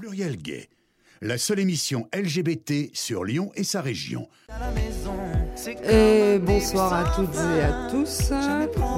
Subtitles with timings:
[0.00, 0.70] Pluriel Gay,
[1.20, 4.30] la seule émission LGBT sur Lyon et sa région.
[5.84, 8.32] Et bonsoir à toutes et à tous.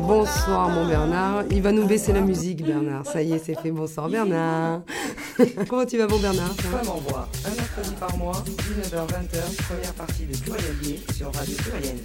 [0.06, 1.42] Bonsoir mon Bernard.
[1.50, 3.04] Il va nous baisser la musique Bernard.
[3.04, 3.72] Ça y est, c'est fait.
[3.72, 4.82] Bonsoir Bernard.
[5.68, 10.37] Comment tu vas mon Bernard Ça m'envoie un mercredi par mois, 19h-20h, première partie de
[10.37, 11.96] Pluriel Gay sur Radio Pluriel.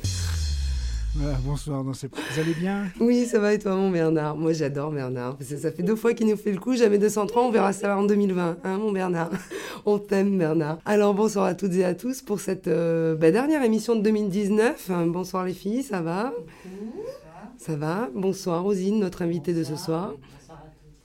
[1.19, 2.85] Voilà, bonsoir, non, c'est- vous allez bien?
[2.99, 4.35] Oui, ça va et toi mon Bernard?
[4.37, 5.35] Moi j'adore Bernard.
[5.37, 6.75] Parce que ça fait deux fois qu'il nous fait le coup.
[6.75, 8.57] Jamais 203, on verra ça en 2020.
[8.63, 9.29] Hein mon Bernard?
[9.85, 10.79] On t'aime Bernard.
[10.85, 14.87] Alors bonsoir à toutes et à tous pour cette euh, bah, dernière émission de 2019.
[14.91, 16.33] Euh, Bonsoir les filles, ça va?
[17.57, 20.13] Ça va Bonsoir Rosine, notre invitée de ce soir.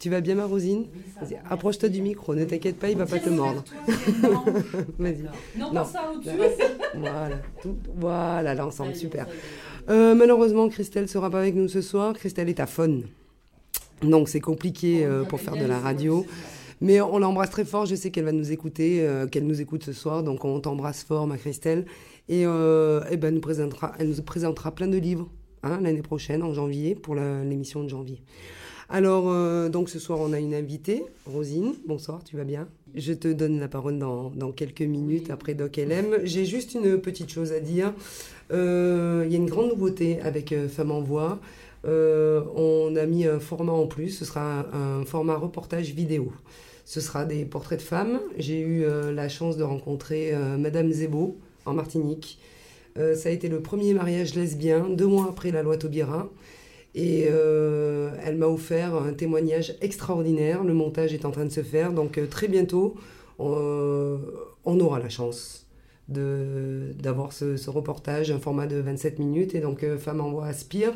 [0.00, 0.86] Tu vas bien ma Rosine?
[1.20, 3.62] Vas-y, Approche-toi du micro, ne t'inquiète pas, il va pas te mordre.
[4.98, 5.22] Vas-y.
[5.56, 5.72] Non, Non.
[5.72, 6.36] pas ça au-dessus.
[6.96, 9.26] Voilà, tout- voilà l'ensemble, super.
[9.88, 12.14] Euh, malheureusement, Christelle sera pas avec nous ce soir.
[12.14, 13.04] Christelle est à Faune.
[14.02, 16.26] Donc c'est compliqué euh, pour faire de la radio.
[16.80, 17.86] Mais on l'embrasse très fort.
[17.86, 20.22] Je sais qu'elle va nous écouter, euh, qu'elle nous écoute ce soir.
[20.22, 21.86] Donc on t'embrasse fort, ma Christelle.
[22.28, 25.28] Et, eh ben, nous présentera, elle nous présentera plein de livres
[25.62, 28.22] hein, l'année prochaine, en janvier, pour l'émission de janvier.
[28.94, 31.72] Alors, euh, donc ce soir, on a une invitée, Rosine.
[31.86, 32.68] Bonsoir, tu vas bien?
[32.94, 36.18] Je te donne la parole dans, dans quelques minutes après Doc LM.
[36.24, 37.94] J'ai juste une petite chose à dire.
[38.52, 41.40] Euh, Il y a une grande nouveauté avec euh, Femmes en Voix.
[41.86, 46.30] Euh, on a mis un format en plus, ce sera un, un format reportage vidéo.
[46.84, 48.20] Ce sera des portraits de femmes.
[48.36, 52.40] J'ai eu la chance de rencontrer Madame Zebo en Martinique.
[52.96, 56.28] Ça a été le premier mariage lesbien, deux mois après la loi Taubira.
[56.94, 60.62] Et euh, elle m'a offert un témoignage extraordinaire.
[60.62, 61.92] Le montage est en train de se faire.
[61.92, 62.94] Donc euh, très bientôt,
[63.38, 64.18] on,
[64.64, 65.66] on aura la chance
[66.08, 69.54] d'avoir ce, reportage, un format de 27 minutes.
[69.54, 70.92] Et donc euh, Femmes en Voix aspire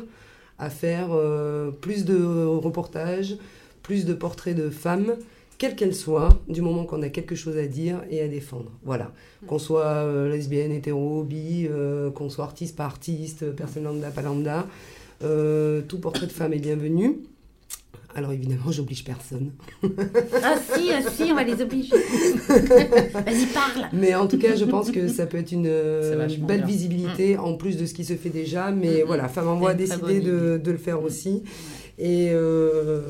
[0.59, 3.37] à faire euh, plus de reportages,
[3.83, 5.15] plus de portraits de femmes,
[5.57, 8.71] quelles qu'elles soient, du moment qu'on a quelque chose à dire et à défendre.
[8.83, 9.11] Voilà.
[9.47, 14.21] Qu'on soit euh, lesbienne, hétéro, bi, euh, qu'on soit artiste, pas artiste, personne lambda, pas
[14.21, 14.67] lambda.
[15.23, 17.17] Euh, tout portrait de femme est bienvenu.
[18.15, 19.51] Alors évidemment, j'oblige personne.
[20.43, 21.95] Ah si, ah si, on va les obliger.
[22.49, 23.89] Vas-y, parle.
[23.93, 26.65] Mais en tout cas, je pense que ça peut être une euh, belle bien.
[26.65, 28.71] visibilité en plus de ce qui se fait déjà.
[28.71, 29.05] Mais Mm, mm.
[29.05, 31.43] voilà, Femme en Voix a décidé de, de le faire aussi.
[31.99, 33.01] Et euh,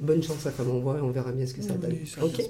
[0.00, 1.92] bonne chance à Femme en Voix et on verra bien ce que ça donne.
[1.92, 2.42] Oui, ça Ok.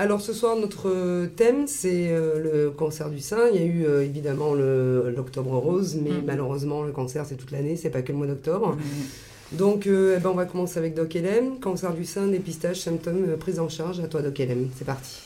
[0.00, 3.48] Alors ce soir, notre euh, thème, c'est euh, le cancer du sein.
[3.52, 6.22] Il y a eu euh, évidemment le- l'octobre rose, mais Mm.
[6.24, 8.76] malheureusement, le cancer, c'est toute l'année, c'est pas que le mois d'octobre.
[8.76, 9.56] Mm.
[9.58, 11.60] Donc, euh, eh ben, on va commencer avec Doc LM.
[11.60, 14.00] Cancer du sein, dépistage, symptômes, euh, prise en charge.
[14.00, 14.70] À toi, Doc LM.
[14.74, 15.20] C'est parti.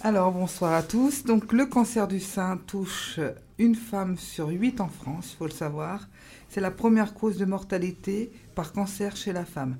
[0.00, 1.24] Alors bonsoir à tous.
[1.24, 3.20] Donc le cancer du sein touche
[3.58, 6.08] une femme sur huit en France, il faut le savoir.
[6.48, 9.76] C'est la première cause de mortalité par cancer chez la femme.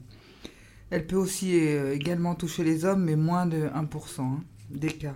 [0.91, 5.15] Elle peut aussi euh, également toucher les hommes, mais moins de 1% hein, des cas.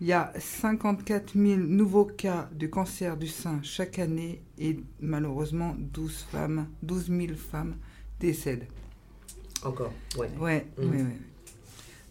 [0.00, 5.76] Il y a 54 000 nouveaux cas de cancer du sein chaque année et malheureusement
[5.78, 7.76] 12, femmes, 12 000 femmes
[8.18, 8.66] décèdent.
[9.64, 9.92] Encore.
[10.18, 10.30] Ouais.
[10.40, 10.82] Ouais, Mm.
[10.90, 11.18] ouais, ouais.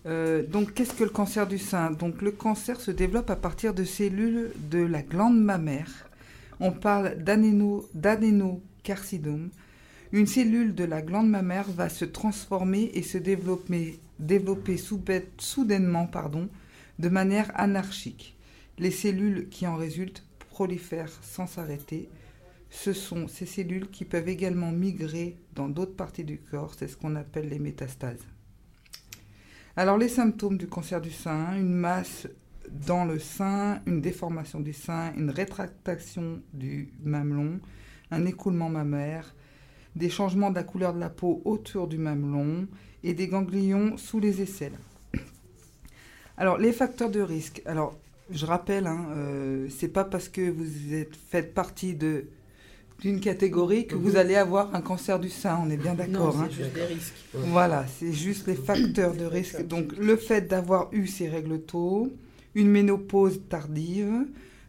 [0.05, 1.91] Euh, donc, qu'est-ce que le cancer du sein?
[1.91, 6.09] Donc, le cancer se développe à partir de cellules de la glande mammaire.
[6.59, 9.49] On parle d'anéno- d'adénocarcinome.
[10.13, 14.77] Une cellule de la glande mammaire va se transformer et se développer, développer
[15.39, 16.49] soudainement pardon,
[16.99, 18.37] de manière anarchique.
[18.77, 22.09] Les cellules qui en résultent prolifèrent sans s'arrêter.
[22.69, 26.95] Ce sont ces cellules qui peuvent également migrer dans d'autres parties du corps, c'est ce
[26.95, 28.27] qu'on appelle les métastases.
[29.75, 32.27] Alors les symptômes du cancer du sein, une masse
[32.69, 37.59] dans le sein, une déformation du sein, une rétractation du mamelon,
[38.11, 39.33] un écoulement mammaire,
[39.95, 42.67] des changements de la couleur de la peau autour du mamelon
[43.03, 44.77] et des ganglions sous les aisselles.
[46.37, 47.61] Alors les facteurs de risque.
[47.65, 47.97] Alors
[48.29, 52.25] je rappelle, hein, euh, c'est pas parce que vous êtes faites partie de
[53.01, 55.59] d'une catégorie que vous allez avoir un cancer du sein.
[55.61, 56.39] On est bien d'accord.
[56.39, 56.47] hein.
[56.49, 57.13] juste des risques.
[57.33, 59.67] Voilà, c'est juste les facteurs de risque.
[59.67, 62.13] Donc, le fait d'avoir eu ces règles tôt,
[62.55, 64.25] une ménopause tardive,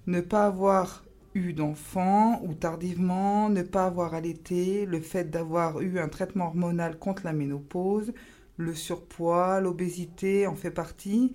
[0.08, 1.03] ne pas avoir
[1.34, 6.98] eu d'enfant ou tardivement, ne pas avoir allaité, le fait d'avoir eu un traitement hormonal
[6.98, 8.12] contre la ménopause,
[8.56, 11.32] le surpoids, l'obésité en fait partie,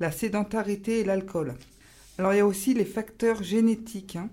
[0.00, 1.54] la sédentarité et l'alcool.
[2.18, 4.16] Alors, il y a aussi les facteurs génétiques.
[4.16, 4.30] hein.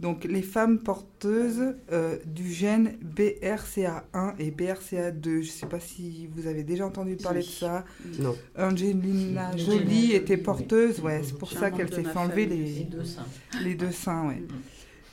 [0.00, 5.22] Donc, les femmes porteuses euh, du gène BRCA1 et BRCA2.
[5.24, 7.84] Je ne sais pas si vous avez déjà entendu parler de ça.
[8.18, 8.34] Non.
[8.58, 9.56] Angelina.
[9.56, 13.26] Jolie était porteuse, ouais, c'est pour ça qu'elle s'est fait enlever les, les deux seins.
[13.62, 14.40] les deux seins, ouais.
[14.40, 14.48] Mhm.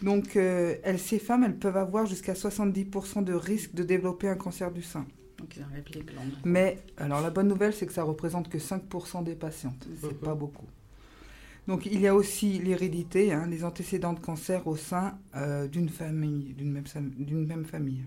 [0.03, 4.35] Donc, euh, elles, ces femmes, elles peuvent avoir jusqu'à 70% de risque de développer un
[4.35, 5.05] cancer du sein.
[5.37, 6.33] Donc ils enlèvent les glandes.
[6.45, 9.87] Mais alors la bonne nouvelle, c'est que ça représente que 5% des patientes.
[9.99, 10.67] C'est pas beaucoup.
[11.67, 15.89] Donc il y a aussi l'hérédité, hein, les antécédents de cancer au sein euh, d'une
[15.89, 16.85] famille, d'une même,
[17.47, 18.03] même famille.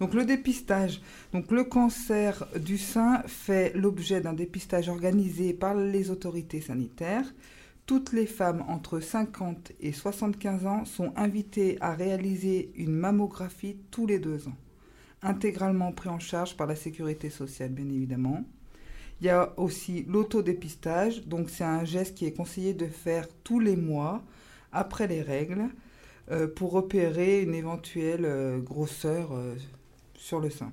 [0.00, 1.00] Donc le dépistage.
[1.32, 7.26] Donc le cancer du sein fait l'objet d'un dépistage organisé par les autorités sanitaires.
[7.84, 14.06] Toutes les femmes entre 50 et 75 ans sont invitées à réaliser une mammographie tous
[14.06, 14.56] les deux ans
[15.22, 18.44] intégralement pris en charge par la sécurité sociale, bien évidemment.
[19.20, 23.58] Il y a aussi l'autodépistage, donc c'est un geste qui est conseillé de faire tous
[23.58, 24.22] les mois
[24.72, 25.64] après les règles
[26.30, 29.54] euh, pour repérer une éventuelle euh, grosseur euh,
[30.14, 30.72] sur le sein.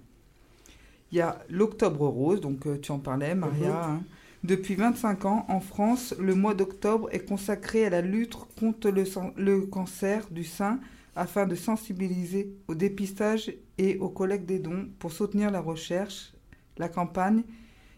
[1.12, 3.86] Il y a l'octobre rose, donc tu en parlais, Maria.
[3.90, 4.04] hein.
[4.44, 9.04] Depuis 25 ans, en France, le mois d'octobre est consacré à la lutte contre le,
[9.38, 10.80] le cancer du sein
[11.16, 16.34] afin de sensibiliser au dépistage et aux collectes des dons pour soutenir la recherche,
[16.78, 17.44] la campagne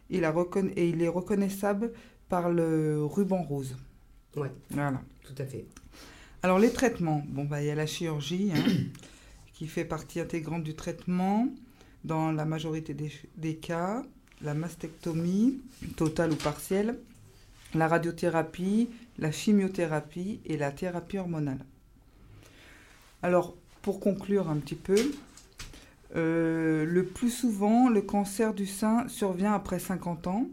[0.10, 1.92] et, la reconna- et il est reconnaissable
[2.30, 3.78] par le ruban rose.
[4.36, 4.52] Ouais.
[4.72, 5.02] Voilà.
[5.24, 5.66] Tout à fait.
[6.44, 8.64] Alors les traitements, bon bah il y a la chirurgie hein,
[9.54, 11.48] qui fait partie intégrante du traitement
[12.04, 14.04] dans la majorité des, des cas,
[14.42, 15.60] la mastectomie
[15.96, 17.00] totale ou partielle,
[17.74, 21.66] la radiothérapie, la chimiothérapie et la thérapie hormonale.
[23.24, 24.98] Alors pour conclure un petit peu,
[26.16, 30.48] euh, le plus souvent le cancer du sein survient après 50 ans.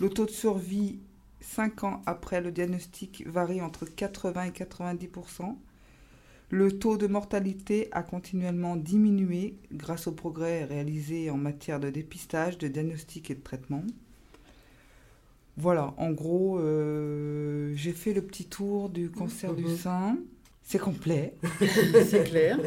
[0.00, 1.00] Le taux de survie
[1.40, 5.56] 5 ans après le diagnostic varie entre 80 et 90%
[6.50, 12.58] Le taux de mortalité a continuellement diminué grâce aux progrès réalisés en matière de dépistage,
[12.58, 13.84] de diagnostic et de traitement.
[15.56, 19.76] Voilà, en gros, euh, j'ai fait le petit tour du cancer du Mhm.
[19.76, 20.18] sein.
[20.70, 21.32] C'est complet.
[22.10, 22.58] C'est clair.
[22.58, 22.62] Ça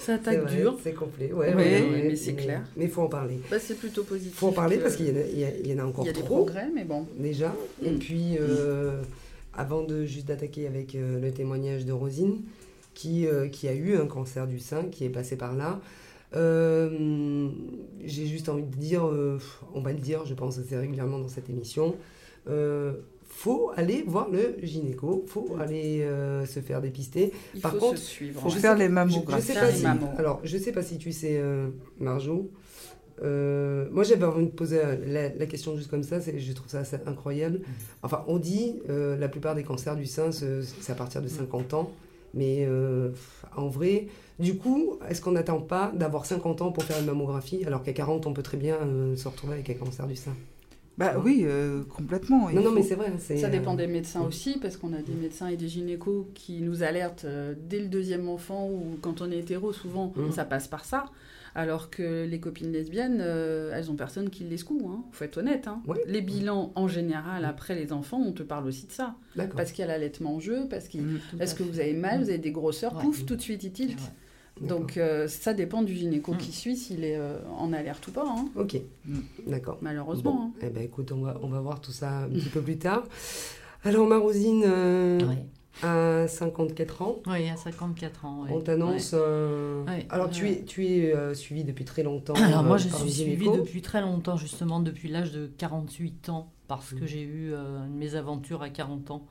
[0.00, 0.76] C'est attaque dur.
[0.82, 1.32] C'est complet.
[1.32, 2.64] Ouais, Oui, ouais, ouais, mais c'est clair.
[2.76, 3.38] Mais il faut en parler.
[3.48, 4.32] Bah, c'est plutôt positif.
[4.34, 5.78] Il faut en parler que- parce qu'il y, en a- y a- il y en
[5.84, 6.38] a encore Il y a des trop.
[6.44, 7.06] progrès, mais bon.
[7.16, 7.54] déjà.
[7.84, 7.98] Et Mm.
[8.00, 9.00] puis, euh,
[9.52, 12.40] avant de juste d'attaquer avec euh, le témoignage de Rosine,
[12.94, 15.80] qui, euh, qui a eu un cancer du sein, qui est passé par là,
[16.34, 17.48] euh,
[18.04, 19.38] j'ai juste envie de dire, euh,
[19.74, 21.94] on va le dire, je pense assez régulièrement dans cette émission, euh,
[23.26, 27.32] faut aller voir le gynéco, faut aller euh, se faire dépister.
[27.54, 28.40] Il Par faut contre, se suivre.
[28.40, 29.42] faut Je faire sais- les Je, mammographies.
[29.42, 29.86] je sais Faire pas si,
[30.18, 31.68] alors, je sais pas si tu sais, euh,
[31.98, 32.50] Marjo.
[33.22, 36.18] euh, moi, j'avais envie de poser euh, la, la question juste comme ça.
[36.20, 37.60] Je trouve ça assez incroyable.
[38.02, 41.28] Enfin, on dit euh, la plupart des cancers du sein, se- c'est à partir de
[41.28, 41.90] 50 ans.
[42.36, 43.10] Mais euh,
[43.56, 44.08] en vrai,
[44.40, 47.92] du coup, est-ce qu'on n'attend pas d'avoir 50 ans pour faire une mammographie alors qu'à
[47.92, 50.34] 40, on peut très bien euh, se retrouver avec un cancer du sein?
[50.96, 52.48] Bah oui, euh, complètement.
[52.50, 53.12] Il Non, non, mais c'est vrai.
[53.18, 56.60] Ça dépend euh, des médecins aussi, parce qu'on a des médecins et des gynécos qui
[56.60, 60.30] nous alertent euh, dès le deuxième enfant ou quand on est hétéro, souvent Mhm.
[60.32, 61.06] ça passe par ça.
[61.56, 64.90] Alors que les copines lesbiennes, euh, elles ont personne qui les secoue.
[64.92, 65.04] Hein.
[65.12, 65.68] Faut être honnête.
[65.68, 65.82] Hein.
[65.86, 66.00] Ouais.
[66.08, 69.14] Les bilans en général après les enfants, on te parle aussi de ça.
[69.56, 71.18] Parce qu'il y a l'allaitement en jeu, parce qu'il Mm.
[71.30, 71.70] Tout est-ce à que fait.
[71.70, 73.02] vous avez mal, vous avez des grosseurs, Ouais.
[73.02, 73.98] pouf, tout de suite il tilt.
[74.60, 78.24] Donc euh, ça dépend du gynéco qui suit, s'il est euh, en alerte ou pas,
[78.26, 79.18] hein, Ok, Mm.
[79.48, 79.78] d'accord.
[79.82, 80.32] malheureusement.
[80.34, 80.50] Bon, hein.
[80.62, 83.04] eh ben, écoute, on va, on va voir tout ça un petit peu plus tard.
[83.82, 85.44] Alors, Marosine, euh, Ouais.
[85.82, 88.44] à 54 ans, Oui, à 54 ans.
[88.44, 88.50] ouais.
[88.52, 89.10] on t'annonce.
[89.12, 90.06] euh, Ouais.
[90.08, 92.34] Alors, tu es, tu es euh, suivi depuis très longtemps.
[92.34, 93.56] Alors moi, euh, je suis suivie gynéco.
[93.58, 97.00] depuis très longtemps, justement depuis l'âge de 48 ans, parce Mm.
[97.00, 99.26] que j'ai eu euh, une mésaventure à 40 ans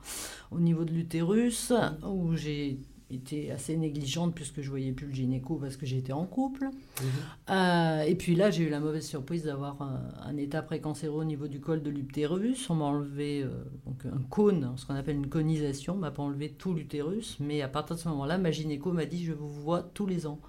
[0.52, 1.72] au niveau de l'utérus,
[2.06, 2.78] où j'ai
[3.14, 6.64] été assez négligente puisque je voyais plus le gynéco parce que j'étais en couple.
[6.64, 7.06] Mhm.
[7.50, 11.24] Euh, et puis là, j'ai eu la mauvaise surprise d'avoir un, un état précancéreux au
[11.24, 12.68] niveau du col de l'utérus.
[12.70, 13.48] On m'a enlevé euh,
[13.86, 15.94] donc un cône, ce qu'on appelle une conisation.
[15.94, 19.06] On m'a pas enlevé tout l'utérus, mais à partir de ce moment-là, ma gynéco m'a
[19.06, 20.40] dit je vous vois tous les ans.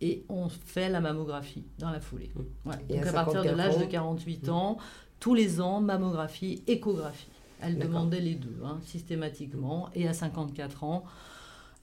[0.00, 2.30] Et on fait la mammographie dans la foulée.
[2.34, 2.40] Mmh.
[2.64, 2.80] Voilà.
[2.88, 4.78] Et Donc à à partir de 54 l'âge de ans 48 ans,
[5.20, 7.28] tous les ans, mammographie, échographie.
[7.62, 9.88] Elle demandait les deux, hein, systématiquement.
[9.94, 11.04] Et à 54 ans,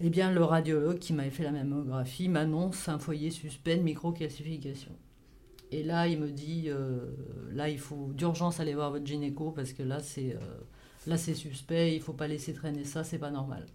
[0.03, 4.91] eh bien, le radiologue qui m'avait fait la mammographie m'annonce un foyer suspect de microcalcification.
[5.71, 6.99] Et là, il me dit, euh,
[7.53, 11.95] là, il faut d'urgence aller voir votre gynéco parce que là, c'est euh, c'est suspect,
[11.95, 13.65] il faut pas laisser traîner ça, c'est pas normal.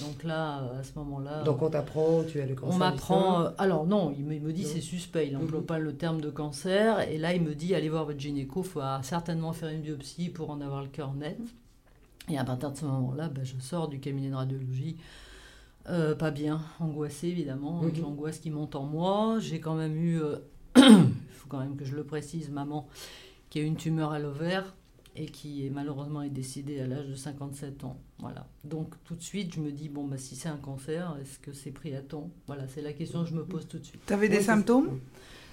[0.00, 2.74] Donc là, à ce moment-là, Donc, on t'apprend, tu as le cancer.
[2.74, 3.42] on m'apprend.
[3.42, 5.66] euh, alors non, il me, il me dit c'est suspect, il n'emploie Mhm.
[5.66, 7.00] pas le terme de cancer.
[7.10, 10.28] Et là, il me dit allez voir votre gynéco, il faut certainement faire une biopsie
[10.28, 11.38] pour en avoir le cœur net.
[12.28, 14.96] Et à partir de ce moment-là, ben, je sors du cabinet de radiologie.
[15.88, 18.02] Euh, pas bien, angoissée évidemment, avec Mhm.
[18.02, 19.38] l'angoisse qui monte en moi.
[19.40, 20.36] J'ai quand même eu, euh,
[20.76, 20.82] il
[21.32, 22.88] faut quand même que je le précise, maman
[23.50, 24.74] qui a eu une tumeur à l'ovaire
[25.16, 27.98] et qui est malheureusement est décédée à l'âge de 57 ans.
[28.18, 28.46] Voilà.
[28.64, 31.52] Donc tout de suite, je me dis bon bah si c'est un cancer, est-ce que
[31.52, 32.30] c'est pris à temps?
[32.46, 34.04] Voilà, c'est la question que je me pose tout de suite.
[34.04, 34.98] T'avais des Ouais, c'est- symptômes?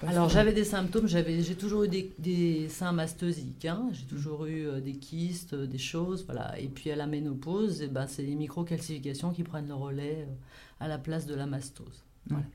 [0.08, 3.90] Alors j'avais des symptômes, j'avais, j'ai toujours eu des, des seins mastésiques, hein.
[3.92, 6.60] j'ai toujours eu euh, des kystes, euh, des choses, voilà.
[6.60, 10.34] Et puis à la ménopause, eh ben, c'est les microcalcifications qui prennent le relais euh,
[10.80, 12.04] à la place de la mastose.
[12.30, 12.46] Voilà.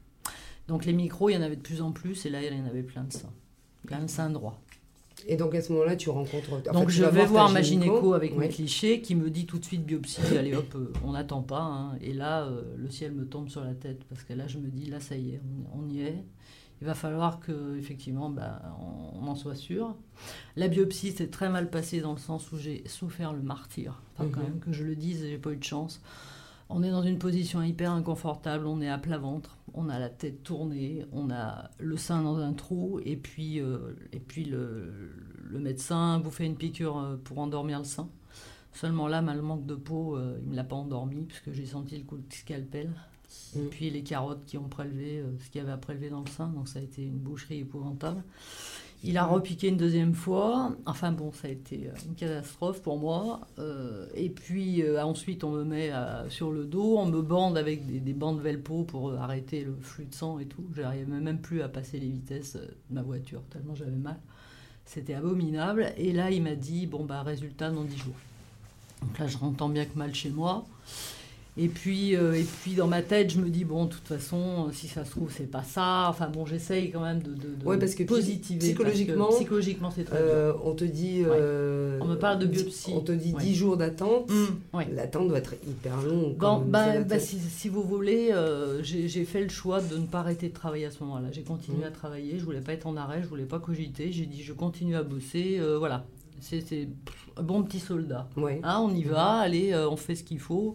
[0.69, 2.61] Donc les micros, il y en avait de plus en plus, et là il y
[2.61, 3.33] en avait plein de seins,
[3.87, 4.59] plein de seins droits.
[5.26, 6.50] Et donc à ce moment-là, tu rencontres.
[6.52, 8.47] enfin, Donc tu je vais voir ma gynéco avec Ouais.
[8.47, 11.61] mes clichés qui me dit tout de suite biopsie, allez hop, on n'attend pas.
[11.62, 11.92] hein.
[12.00, 14.69] Et là, euh, le ciel me tombe sur la tête parce que là, je me
[14.69, 15.40] dis, là, ça y est,
[15.75, 16.25] on, on y est.
[16.80, 19.94] Il va falloir que effectivement, bah, on, on en soit sûr.
[20.56, 24.00] La biopsie s'est très mal passée dans le sens où j'ai souffert le martyr.
[24.16, 24.46] Enfin, quand Mhm.
[24.49, 26.00] même que je le dise, j'ai pas eu de chance.
[26.70, 30.08] On est dans une position hyper inconfortable, on est à plat ventre, on a la
[30.08, 35.10] tête tournée, on a le sein dans un trou, et puis, euh, et puis le,
[35.50, 38.08] le médecin vous fait une piqûre euh, pour endormir le sein.
[38.72, 41.66] Seulement là, mal manque de peau, euh, il ne me l'a pas endormi, puisque j'ai
[41.66, 42.88] senti le coup de scalpel.
[43.56, 43.68] Et Mm.
[43.68, 46.28] puis les carottes qui ont prélevé euh, ce qu'il y avait à prélever dans le
[46.30, 48.22] sein, donc ça a été une boucherie épouvantable.
[49.02, 50.72] Il a repiqué une deuxième fois.
[50.84, 53.40] Enfin bon, ça a été euh, une catastrophe pour moi.
[53.58, 55.90] Euh, et puis ensuite, on me met
[56.28, 60.04] sur le dos, on me bande avec des, des bandes Velpo pour arrêter le flux
[60.04, 60.64] de sang et tout.
[60.76, 64.18] J'arrivais même plus à passer les vitesses de ma voiture, tellement j'avais mal.
[64.84, 65.92] C'était abominable.
[65.96, 68.14] Et là, il m'a dit, bon, bah, résultat dans 10 jours.
[69.02, 70.66] Donc là, je rentre bien que mal chez moi.
[71.57, 74.69] Et puis, euh, et puis dans ma tête, je me dis, bon, de toute façon,
[74.69, 76.07] euh, si ça se trouve, c'est pas ça.
[76.09, 78.61] Enfin bon, j'essaye quand même de, de, de Ouais, parce que positiver.
[78.61, 80.16] psychologiquement, parce que psychologiquement, c'est très.
[80.16, 81.23] Euh, on te dit.
[81.26, 82.92] euh, On me parle de biopsie.
[82.95, 83.42] On te dit Ouais.
[83.42, 84.30] 10 jours d'attente.
[84.30, 84.78] Mmh.
[84.95, 86.37] L'attente doit être hyper longue.
[86.37, 88.33] Bon, bah, bah, si, si vous voulez,
[88.83, 91.28] j'ai fait le choix de ne pas arrêter de travailler à ce moment-là.
[91.33, 91.85] J'ai continué Mhm.
[91.85, 94.12] à travailler, je voulais pas être en arrêt, je voulais pas cogiter.
[94.12, 95.61] J'ai dit, je continue à bosser.
[95.78, 96.07] voilà,
[96.40, 96.88] c'est
[97.37, 98.28] un bon petit soldat.
[98.62, 100.75] Hein, on y va, allez, on fait ce qu'il faut.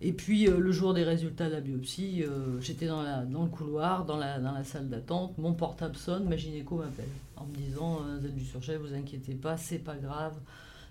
[0.00, 4.04] Et puis euh, le jour des résultats de la biopsie, euh, j'étais dans, le couloir,
[4.04, 8.26] dans la, salle d'attente, mon portable sonne, ma gynéco m'appelle en me disant euh, Vous
[8.26, 10.34] êtes du surchef, vous inquiétez pas, c'est pas grave,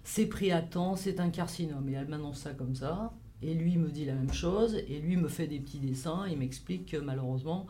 [0.03, 1.87] c'est pris à temps, c'est un carcinome.
[1.89, 3.13] Et elle m'annonce ça comme ça.
[3.41, 6.37] Et lui me dit la même chose, et lui me fait des petits dessins, il
[6.37, 7.67] m'explique que malheureusement,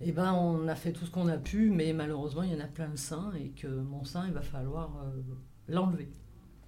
[0.00, 2.64] eh ben, on a fait tout ce qu'on a pu, mais malheureusement, il y en
[2.64, 5.20] a plein de seins, et que mon sein, il va falloir euh,
[5.68, 6.08] l'enlever.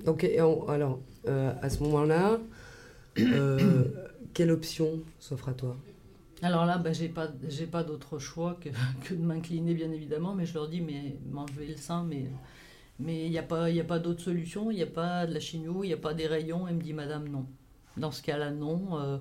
[0.04, 2.38] Donc, alors, euh, à ce moment-là,
[3.20, 3.84] euh,
[4.34, 5.76] quelle option s'offre à toi?
[6.42, 8.58] Alors là, bah, j'ai pas, j'ai pas d'autre choix
[9.04, 12.26] que, de m'incliner, bien évidemment, mais je leur dis, mais m'enlever le sein, mais
[13.00, 15.38] mais il n'y a pas, a pas d'autre solution, il n'y a pas de la
[15.38, 16.66] chimio, il n'y a pas des rayons.
[16.66, 17.46] Elle me dit, madame, non.
[17.96, 18.98] Dans ce cas-là, non.
[18.98, 19.18] Euh,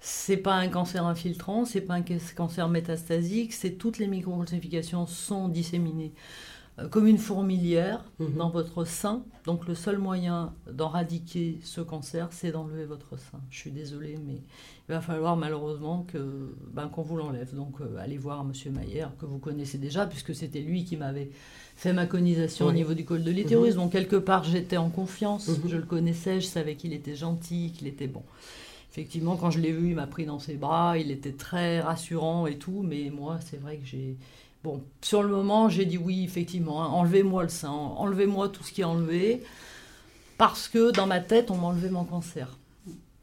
[0.00, 2.04] c'est pas un cancer infiltrant, c'est pas un
[2.36, 6.12] cancer métastasique, c'est toutes les microcalcifications sont disséminées
[6.90, 8.36] comme une fourmilière Mhm.
[8.36, 9.24] dans votre sein.
[9.46, 13.40] Donc le seul moyen d'éradiquer ce cancer, c'est d'enlever votre sein.
[13.50, 14.34] Je suis désolée, mais
[14.88, 17.54] il va falloir malheureusement que ben, qu'on vous l'enlève.
[17.54, 21.30] Donc euh, allez voir Monsieur Mayer, que vous connaissez déjà, puisque c'était lui qui m'avait
[21.76, 23.74] fait ma conisation au niveau du col de l'utérus.
[23.74, 25.68] Donc quelque part, j'étais en confiance, Mhm.
[25.68, 28.22] je le connaissais, je savais qu'il était gentil, qu'il était bon.
[28.90, 32.46] Effectivement, quand je l'ai vu, il m'a pris dans ses bras, il était très rassurant
[32.46, 34.16] et tout, mais moi, c'est vrai que j'ai...
[34.68, 38.70] Bon, sur le moment, j'ai dit oui, effectivement, hein, enlevez-moi le sein, enlevez-moi tout ce
[38.70, 39.42] qui est enlevé,
[40.36, 42.58] parce que dans ma tête, on m'enlevait mon cancer.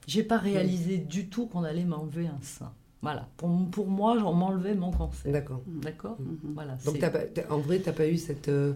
[0.07, 2.71] J'ai pas réalisé du tout qu'on allait m'enlever un sein.
[3.03, 5.31] Voilà, pour, pour moi, on m'enlevait mon cancer.
[5.31, 5.61] D'accord.
[5.67, 6.53] D'accord Mhm.
[6.55, 6.77] Voilà.
[6.83, 8.49] Donc, t'as pas- t'as- en vrai, tu n'as pas eu cette.
[8.49, 8.73] euh,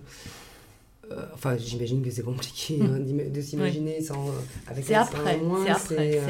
[1.11, 4.31] euh, enfin, j'imagine que c'est compliqué hein, d'ima- de s'imaginer sans, euh,
[4.67, 6.21] avec C'est après, c'est après,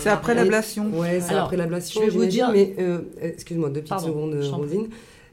[0.00, 0.32] c'est après.
[0.32, 0.90] euh, l'ablation.
[0.98, 4.08] Ouais, c'est Alors, après l'ablation, je vais vous dire- Mais euh, excuse-moi, deux petites Pardon,
[4.08, 4.34] secondes.
[4.60, 4.88] Rosine.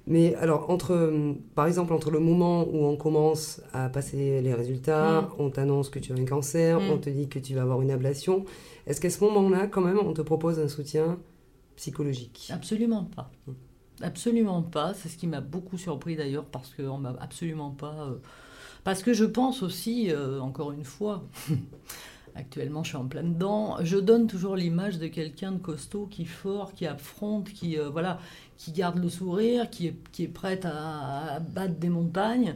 [0.10, 4.54] Mais alors, entre, euh, par exemple, entre le moment où on commence à passer les
[4.56, 5.28] résultats, Mm.
[5.38, 6.90] on t'annonce que tu as un cancer, Mm.
[6.92, 8.44] on te dit que tu vas avoir une ablation,
[8.88, 11.18] est-ce qu'à ce moment-là, quand même, on te propose un soutien
[11.76, 12.50] psychologique?
[12.52, 13.32] Absolument pas.
[14.02, 14.94] Absolument pas.
[14.96, 17.94] C'est ce qui m'a beaucoup surpris d'ailleurs parce qu'on m'a absolument pas.
[18.10, 18.16] euh,
[18.86, 21.24] Parce que je pense aussi, euh, encore une fois,
[22.36, 26.22] actuellement je suis en plein dedans, je donne toujours l'image de quelqu'un de costaud qui
[26.24, 28.20] est fort, qui affronte, qui euh, voilà,
[28.60, 32.56] qui garde le sourire, qui est, qui est prête à, à battre des montagnes.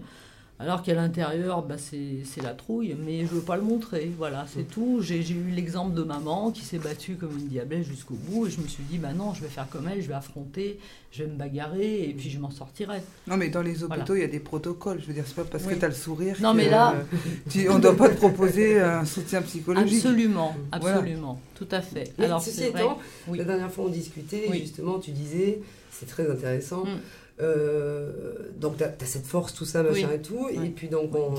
[0.63, 4.09] Alors qu'à l'intérieur, bah, c'est c'est la trouille, mais je veux pas le montrer.
[4.17, 4.99] Voilà, c'est tout.
[5.01, 8.61] J'ai eu l'exemple de maman qui s'est battue comme une diablesse jusqu'au bout, et je
[8.61, 10.79] me suis dit, bah non, je vais faire comme elle, je vais affronter,
[11.11, 13.01] je vais me bagarrer, et puis je m'en sortirai.
[13.27, 14.19] Non, mais dans les hôpitaux, Voilà.
[14.19, 15.01] il y a des protocoles.
[15.01, 15.73] Je veux dire, c'est pas parce Oui.
[15.73, 16.37] que tu as le sourire.
[16.41, 17.17] Non, que, mais là- euh,
[17.49, 19.97] tu- on ne doit pas te proposer un soutien psychologique.
[20.05, 20.95] Absolument, Voilà.
[20.95, 22.13] absolument, tout à fait.
[22.17, 22.83] Mais Alors, ceci c'est vrai.
[22.83, 23.37] étant, oui.
[23.37, 24.59] la dernière fois on discutait, Oui.
[24.61, 25.59] justement, tu disais,
[25.91, 26.85] c'est très intéressant.
[26.85, 26.99] Mm.
[27.41, 30.15] Euh, donc, tu as, cette force, tout ça, machin Oui.
[30.15, 30.47] et tout.
[30.49, 31.33] Et puis, donc, on,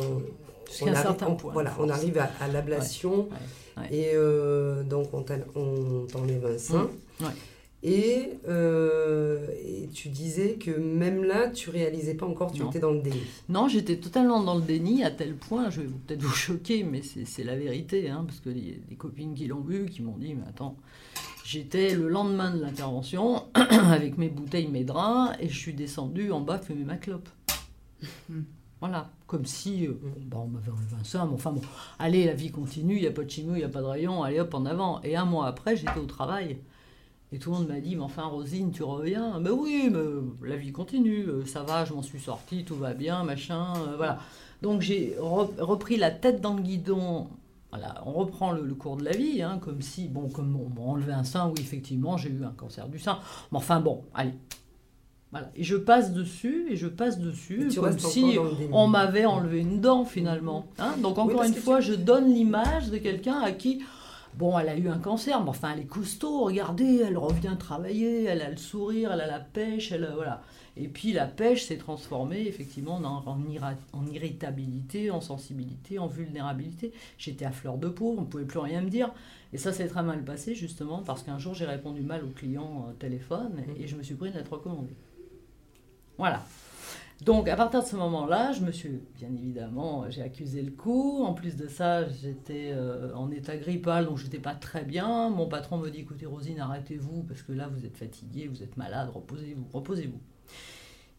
[0.82, 3.28] arrive, certain on- point, voilà, on arrive à, à l'ablation.
[3.76, 3.88] Ouais.
[3.90, 6.90] Et euh, donc, on t'en- on t'enlève un sein.
[7.86, 12.70] Et, euh, et tu disais que même là, tu réalisais pas encore, tu Non.
[12.70, 13.20] étais dans le déni.
[13.50, 17.02] Non, j'étais totalement dans le déni à tel point, je vais peut-être vous choquer, mais
[17.02, 20.32] c'est la vérité, hein, parce que des, des copines qui l'ont vu, qui m'ont dit,
[20.32, 20.76] mais attends,
[21.44, 26.40] j'étais le lendemain de l'intervention avec mes bouteilles, mes draps, et je suis descendue en
[26.40, 27.28] bas fumer ma clope.
[28.80, 29.94] Voilà, comme si, euh,
[30.26, 31.62] bon, on m'avait enlevé un mais enfin bon,
[31.98, 33.86] allez, la vie continue, il n'y a pas de chimio, il n'y a pas de
[33.86, 35.00] rayon, allez hop, en avant.
[35.02, 36.58] Et un mois après, j'étais au travail.
[37.32, 39.40] Et tout le monde m'a dit, mais enfin Rosine, tu reviens?
[39.40, 42.92] Mais oui, mais la vie continue, euh, ça va, je m'en suis sortie, tout va
[42.92, 44.18] bien, machin, euh, voilà.
[44.60, 47.28] Donc j'ai re- repris la tête dans le guidon.
[47.76, 50.68] Voilà, on reprend le, le cours de la vie, hein, comme si, bon, comme on
[50.68, 53.18] m'a enlevé un sein, oui, effectivement, j'ai eu un cancer du sein.
[53.50, 54.34] Mais enfin bon, allez.
[55.32, 55.50] Voilà.
[55.56, 58.20] Et je passe dessus, et je passe dessus, comme si
[58.72, 60.66] on m'avait enlevé une dent finalement.
[60.78, 63.82] Hein Donc encore une fois, tu- je donne l'image de quelqu'un à qui,
[64.38, 68.24] bon, elle a eu un cancer, mais enfin elle est costaud, regardez, elle revient travailler,
[68.24, 70.40] elle a le sourire, elle a la pêche, elle a- voilà.
[70.76, 73.38] Et puis la pêche s'est transformée effectivement en,
[73.92, 76.92] en irritabilité, en sensibilité, en vulnérabilité.
[77.16, 79.12] J'étais à fleur de peau, on ne pouvait plus rien me dire.
[79.52, 82.88] Et ça s'est très mal passé justement parce qu'un jour j'ai répondu mal au client
[82.88, 84.96] au téléphone et je me suis pris une lettre recommandée.
[86.18, 86.44] Voilà.
[87.22, 91.22] Donc à partir de ce moment-là, je me suis, bien évidemment, j'ai accusé le coup.
[91.22, 95.30] En plus de ça, j'étais euh, en état grippal, donc j'étais pas très bien.
[95.30, 98.76] Mon patron me dit, écoutez Rosine, arrêtez-vous, parce que là, vous êtes fatiguée, vous êtes
[98.76, 100.20] malade, reposez-vous, reposez-vous.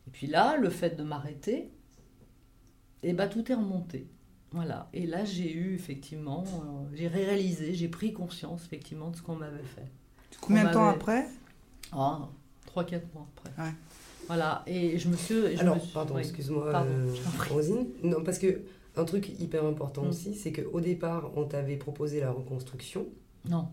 [0.08, 1.70] Et puis là, le fait de m'arrêter,
[3.04, 4.08] et bah tout est remonté.
[4.52, 4.90] Voilà.
[4.94, 9.36] Et là, j'ai eu effectivement, euh, j'ai réalisé, j'ai pris conscience effectivement de ce qu'on
[9.36, 9.86] m'avait fait.
[10.42, 11.28] Combien de temps après
[11.92, 12.30] Ah,
[12.68, 13.64] 3-4 mois après.
[13.64, 13.72] Ouais.
[14.28, 14.64] Voilà.
[14.68, 15.56] Et je me suis.
[15.56, 16.22] je Alors, me suis- pardon, oui.
[16.22, 17.14] excuse-moi, euh.
[17.50, 17.88] Rosine.
[18.04, 18.62] Non, parce que
[18.96, 20.10] un truc hyper important Mm.
[20.10, 23.08] aussi, c'est qu'au départ, on t'avait proposé la reconstruction.
[23.50, 23.68] Non.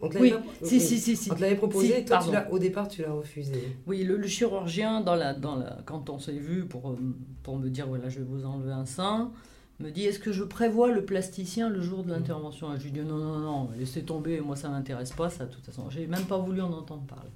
[0.00, 0.80] On te l'avait Oui, pas- si, oui.
[0.80, 1.32] si, si, si.
[1.32, 3.52] On te l'avait proposé, Si, et toi, tu au départ, tu l'as refusé.
[3.86, 6.96] Oui, le, le chirurgien, dans la, dans la, quand on s'est vu pour, euh,
[7.42, 9.30] pour me dire, voilà, je vais vous enlever un sein,
[9.80, 12.74] me dit, est-ce que je prévois le plasticien le jour de l'intervention?
[12.74, 15.52] Et je lui dis, non, non, non, laissez tomber, moi ça m'intéresse pas, ça, de
[15.52, 15.88] toute façon.
[15.90, 17.30] J'ai même pas voulu en entendre parler.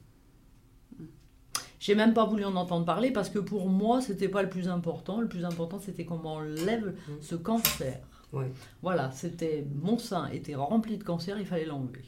[1.79, 4.68] J'ai même pas voulu en entendre parler parce que pour moi, c'était pas le plus
[4.68, 5.18] important.
[5.20, 8.01] Le plus important, c'était qu'on m'enlève ce cancer.
[8.35, 8.53] Ouais.
[8.83, 12.05] Voilà, c'était mon sein était rempli de cancer, il fallait l'enlever.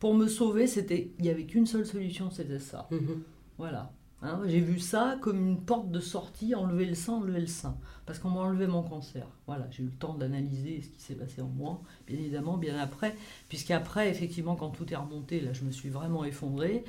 [0.00, 2.88] Pour me sauver, c'était, il y avait qu'une seule solution, c'était ça.
[2.90, 3.22] Mhm.
[3.58, 3.92] Voilà.
[4.22, 7.76] Hein, j'ai vu ça comme une porte de sortie, enlever le sein, enlever le sein.
[8.06, 9.26] Parce qu'on m'a enlevé mon cancer.
[9.46, 12.78] Voilà, j'ai eu le temps d'analyser ce qui s'est passé en moi, bien évidemment, bien
[12.78, 13.14] après.
[13.48, 16.84] Puisqu'après, effectivement, quand tout est remonté, là, je me suis vraiment effondrée.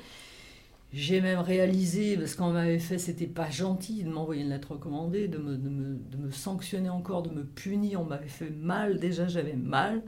[0.92, 5.26] J'ai même réalisé, parce qu'on m'avait fait, c'était pas gentil de m'envoyer une lettre recommandée,
[5.26, 8.02] de me, de, me, de me sanctionner encore, de me punir.
[8.02, 10.02] On m'avait fait mal, déjà j'avais mal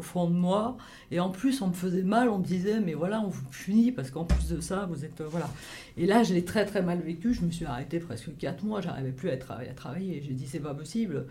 [0.00, 0.76] au fond de moi.
[1.10, 3.92] Et en plus, on me faisait mal, on me disait, mais voilà, on vous punit,
[3.92, 5.20] parce qu'en plus de ça, vous êtes.
[5.20, 5.48] euh, voilà.
[5.96, 7.34] Et là, je l'ai très très mal vécu.
[7.34, 8.80] Je me suis arrêtée presque 4 mois.
[8.80, 9.70] J'arrivais plus à travailler.
[9.70, 10.22] À travailler.
[10.26, 11.26] J'ai dit c'est pas possible.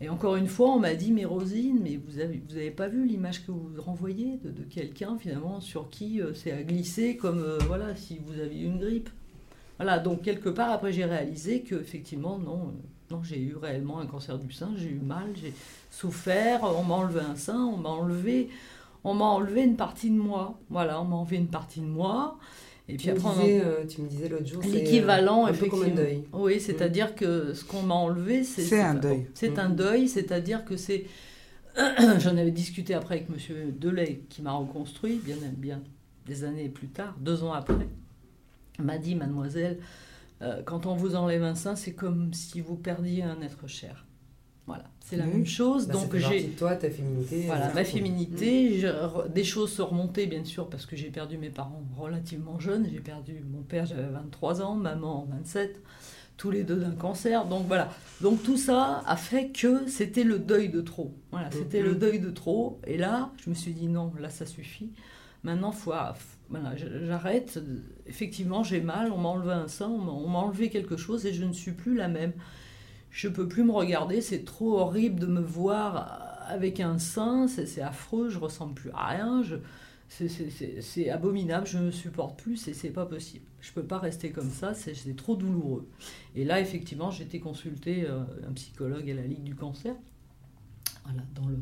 [0.00, 2.86] Et encore une fois, on m'a dit mais Rosine, mais vous avez vous avez pas
[2.86, 7.40] vu l'image que vous renvoyez de, quelqu'un finalement sur qui euh, c'est à glisser comme
[7.40, 9.10] euh, voilà si vous aviez une grippe?
[9.78, 9.98] Voilà.
[9.98, 12.74] Donc quelque part après j'ai réalisé que effectivement non
[13.10, 14.70] non j'ai eu réellement un cancer du sein.
[14.76, 15.26] J'ai eu mal.
[15.40, 15.52] J'ai
[15.90, 16.60] souffert.
[16.64, 17.58] On m'a enlevé un sein.
[17.58, 18.48] On m'a enlevé
[19.04, 20.58] on m'a enlevé une partie de moi.
[20.70, 22.36] Voilà, on m'a enlevé une partie de moi.
[22.88, 25.44] Et puis Tu, me après, on euh, tu me disais l'autre jour, c'est, euh, L'équivalent,
[25.46, 26.08] un peu comme un effectivement.
[26.10, 26.24] deuil.
[26.32, 28.62] Oui, c'est-à-dire que ce qu'on m'a enlevé, c'est.
[28.62, 29.26] C'est un deuil.
[29.34, 29.76] C'est un Mhm.
[29.76, 31.04] deuil, c'est-à-dire que c'est.
[32.18, 35.80] J'en avais discuté après avec Monsieur Delay, qui m'a reconstruit, bien, bien
[36.26, 37.88] des années plus tard, deux ans après.
[38.80, 39.78] M'a dit, mademoiselle,
[40.42, 44.04] euh, quand on vous enlève un sein, c'est comme si vous perdiez un être cher.
[44.66, 45.86] Voilà, c'est la même chose.
[45.86, 46.48] Bah, donc j'ai.
[46.50, 47.44] toi, ta féminité.
[47.46, 51.10] Voilà, euh, ma féminité, je- re- des choses se remontaient bien sûr parce que j'ai
[51.10, 52.86] perdu mes parents relativement jeunes.
[52.92, 55.80] J'ai perdu mon père, j'avais 23 ans, maman 27,
[56.36, 57.46] tous les deux d'un cancer.
[57.46, 57.88] Donc voilà,
[58.20, 61.14] donc tout ça a fait que c'était le deuil de trop.
[61.32, 62.78] Voilà, c'était le deuil de trop.
[62.86, 64.92] Et là, je me suis dit non, là ça suffit.
[65.44, 65.92] Maintenant, faut,
[66.50, 67.60] voilà, j- j'arrête.
[68.06, 71.44] Effectivement, j'ai mal, on m'a enlevé un sein, on m'a- enlevé quelque chose et je
[71.44, 72.32] ne suis plus la même
[73.10, 77.80] je peux plus me regarder, c'est trop horrible de me voir avec un sein, c'est
[77.82, 79.42] affreux, je ressemble plus à rien,
[80.08, 83.44] c'est- abominable, je ne supporte plus, c'est pas possible.
[83.60, 85.88] Je peux pas rester comme ça, c'est trop douloureux.
[86.34, 89.94] Et là, effectivement, j'ai été consulter euh, un psychologue à la Ligue du cancer,
[91.04, 91.58] voilà, dans le,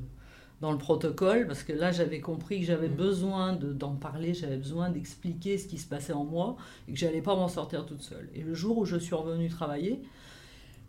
[0.60, 2.96] dans le protocole, parce que là, j'avais compris que j'avais Mhm.
[2.96, 6.56] besoin de- d'en parler, j'avais besoin d'expliquer ce qui se passait en moi,
[6.88, 8.30] et que j'allais pas m'en sortir toute seule.
[8.34, 10.00] Et le jour où je suis revenue travailler,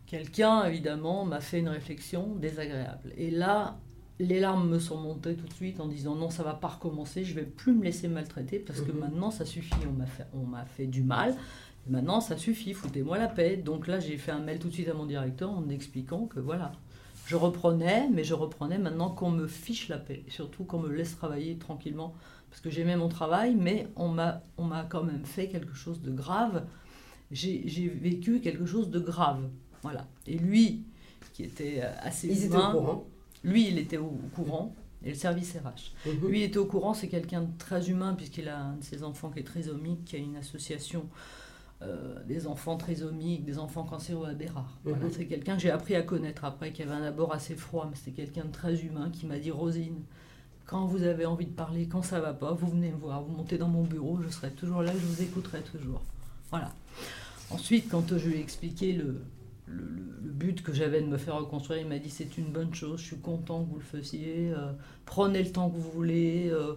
[0.06, 3.12] quelqu'un, évidemment, m'a fait une réflexion désagréable.
[3.16, 3.78] Et là,
[4.18, 7.22] les larmes me sont montées tout de suite en disant non, ça va pas recommencer,
[7.24, 8.98] je vais plus me laisser maltraiter parce que Mhm.
[8.98, 11.36] maintenant ça suffit, on m'a fait, on m'a fait du mal.
[11.86, 13.56] Maintenant, ça suffit, foutez-moi la paix.
[13.56, 16.38] Donc là, j'ai fait un mail tout de suite à mon directeur en expliquant que
[16.40, 16.72] voilà,
[17.28, 20.24] je reprenais, mais je reprenais maintenant qu'on me fiche la paix.
[20.28, 22.14] Surtout qu'on me laisse travailler tranquillement.
[22.48, 24.40] Parce que j'aimais mon travail, mais on m'a,
[24.88, 26.64] quand même fait quelque chose de grave.
[27.30, 27.60] J'ai,
[28.00, 29.46] vécu quelque chose de grave.
[29.82, 30.06] Voilà.
[30.26, 30.84] Et lui,
[31.34, 33.06] qui était euh, assez Ils étaient humain, au courant.
[33.44, 34.74] lui, il était au au courant.
[35.04, 36.08] Et le service RH.
[36.08, 36.28] Mhm.
[36.28, 39.04] Lui il était au courant, c'est quelqu'un de très humain, puisqu'il a un de ses
[39.04, 41.06] enfants qui est trisomique, qui a une association
[41.82, 44.78] euh, des enfants trisomiques, des enfants cancéreux à Bérard.
[44.84, 45.10] Voilà, Mhm.
[45.12, 47.96] c'est quelqu'un que j'ai appris à connaître après, qui avait un abord assez froid, mais
[47.96, 50.02] c'était quelqu'un de très humain qui m'a dit Rosine,
[50.66, 53.32] quand vous avez envie de parler, quand ça va pas, vous venez me voir, vous
[53.34, 56.02] montez dans mon bureau, je serai toujours là, je vous écouterai toujours.
[56.50, 56.72] Voilà.
[57.50, 59.22] Ensuite, quand je lui ai expliqué le,
[59.66, 62.52] le, le- le but que j'avais de me faire reconstruire, il m'a dit c'est une
[62.52, 64.72] bonne chose, je suis content que vous le fassiez, euh,
[65.06, 66.74] prenez le temps que vous voulez, euh,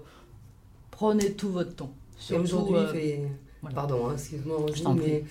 [0.91, 1.93] prenez tout votre temps.
[2.17, 3.31] Surtout, aujourd'hui, euh, il fait...
[3.61, 3.75] voilà.
[3.75, 5.23] Pardon, hein, excuse-moi, mais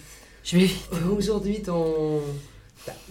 [0.44, 0.68] je vais
[1.16, 2.20] aujourd'hui, ton...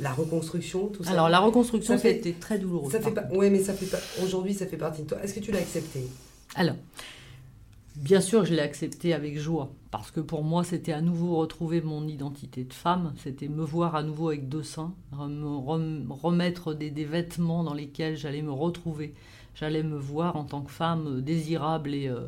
[0.02, 1.12] la reconstruction, tout ça.
[1.12, 2.92] Alors la reconstruction, Ça ça, a été très douloureux.
[2.92, 3.26] ça fait pas.
[3.34, 4.00] Ouais, mais ça fait pas.
[4.24, 5.22] Aujourd'hui, ça fait partie de toi.
[5.24, 6.08] Est-ce que tu l'as accepté?
[6.56, 6.76] Alors,
[7.96, 11.82] bien sûr, je l'ai accepté avec joie, parce que pour moi, c'était à nouveau retrouver
[11.82, 16.74] mon identité de femme, c'était me voir à nouveau avec deux seins, me rem- remettre
[16.74, 19.14] des, des vêtements dans lesquels j'allais me retrouver,
[19.54, 22.08] j'allais me voir en tant que femme euh, désirable et...
[22.08, 22.28] euh,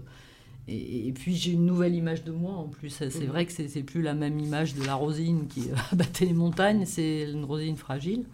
[0.72, 2.90] et, et puis j'ai une nouvelle image de moi en plus.
[2.90, 3.26] C'est Mhm.
[3.28, 6.86] vrai que c'est plus la même image de la Rosine qui euh, battait les montagnes,
[6.86, 8.26] c'est une Rosine fragile,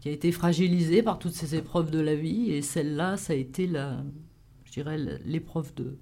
[0.00, 2.50] qui a été fragilisée par toutes ces épreuves de la vie.
[2.50, 4.02] Et celle-là, ça a été la,
[4.64, 5.96] je dirais, l'épreuve de,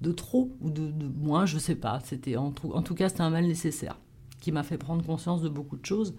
[0.00, 2.00] de trop ou de, de moins, je sais pas.
[2.04, 3.98] C'était en, tout- en tout cas, c'était un mal nécessaire
[4.40, 6.14] qui m'a fait prendre conscience de beaucoup de choses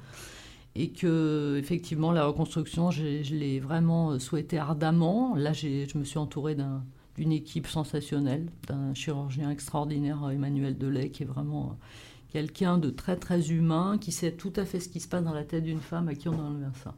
[0.76, 5.36] et que effectivement la reconstruction, j'ai- je l'ai vraiment souhaité ardemment.
[5.36, 6.84] Là, je me suis entourée d'un-
[7.16, 11.86] d'une équipe sensationnelle, d'un chirurgien extraordinaire, Emmanuel Delay, qui est vraiment euh,
[12.32, 15.34] quelqu'un de très très humain, qui sait tout à fait ce qui se passe dans
[15.34, 16.96] la tête d'une femme à qui on a enlevé un sein.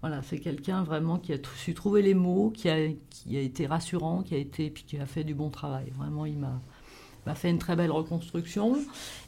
[0.00, 3.66] Voilà, c'est quelqu'un vraiment qui a su trouver les mots, qui a, qui a été
[3.66, 5.92] rassurant, qui a été, puis qui a fait du bon travail.
[5.96, 8.76] Vraiment, il m'a fait une très belle reconstruction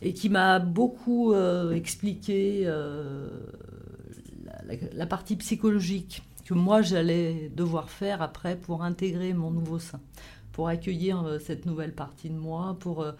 [0.01, 3.29] et qui m'a beaucoup euh, expliqué euh,
[4.93, 6.23] la partie psychologique
[6.53, 10.01] que moi j'allais devoir faire après pour intégrer mon nouveau sein,
[10.53, 13.13] pour accueillir euh, cette nouvelle partie de moi, pour euh,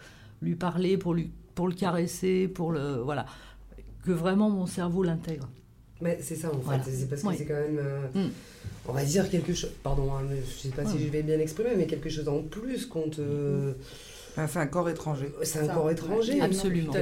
[0.43, 3.27] lui parler, pour, lui, pour le caresser, pour le voilà,
[4.05, 5.49] que vraiment mon cerveau l'intègre.
[6.01, 6.59] Mais c'est ça en fait.
[6.65, 6.83] Voilà.
[6.85, 7.35] C'est parce que Oui.
[7.39, 7.79] c'est quand même.
[7.79, 8.31] euh, Mm.
[8.89, 9.71] On va dire quelque chose.
[9.85, 12.85] Pardon, hein, je sais pas si je vais bien l'exprimer, mais quelque chose en plus
[12.87, 13.75] qu'on te.
[14.33, 15.33] Enfin, c'est un corps étranger.
[15.43, 16.41] C'est un corps étranger.
[16.41, 16.93] Absolument.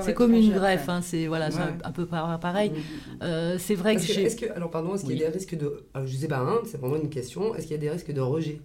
[0.00, 1.54] C'est comme une greffe, hein, c'est voilà, Ouais.
[1.84, 2.70] un, un peu par- pareil.
[2.70, 2.74] Mm.
[3.22, 4.22] Euh, c'est vrai que Est-ce que, j'ai.
[4.24, 5.32] est-ce que- alors pardon, est-ce qu'il y a Oui.
[5.32, 7.54] des risques de, alors, je sais pas, hein, c'est vraiment une question.
[7.54, 8.60] Est-ce qu'il y a des risques de rejet?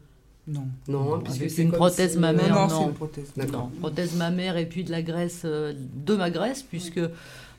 [0.48, 0.66] Non.
[0.88, 2.50] Non, puisque Avec c'est une prothèse si, euh, mammaire.
[2.56, 2.80] non, non.
[2.80, 3.34] c'est une prothèse.
[3.52, 7.02] Non, prothèse mammaire et puis de la graisse, euh, de ma graisse, puisque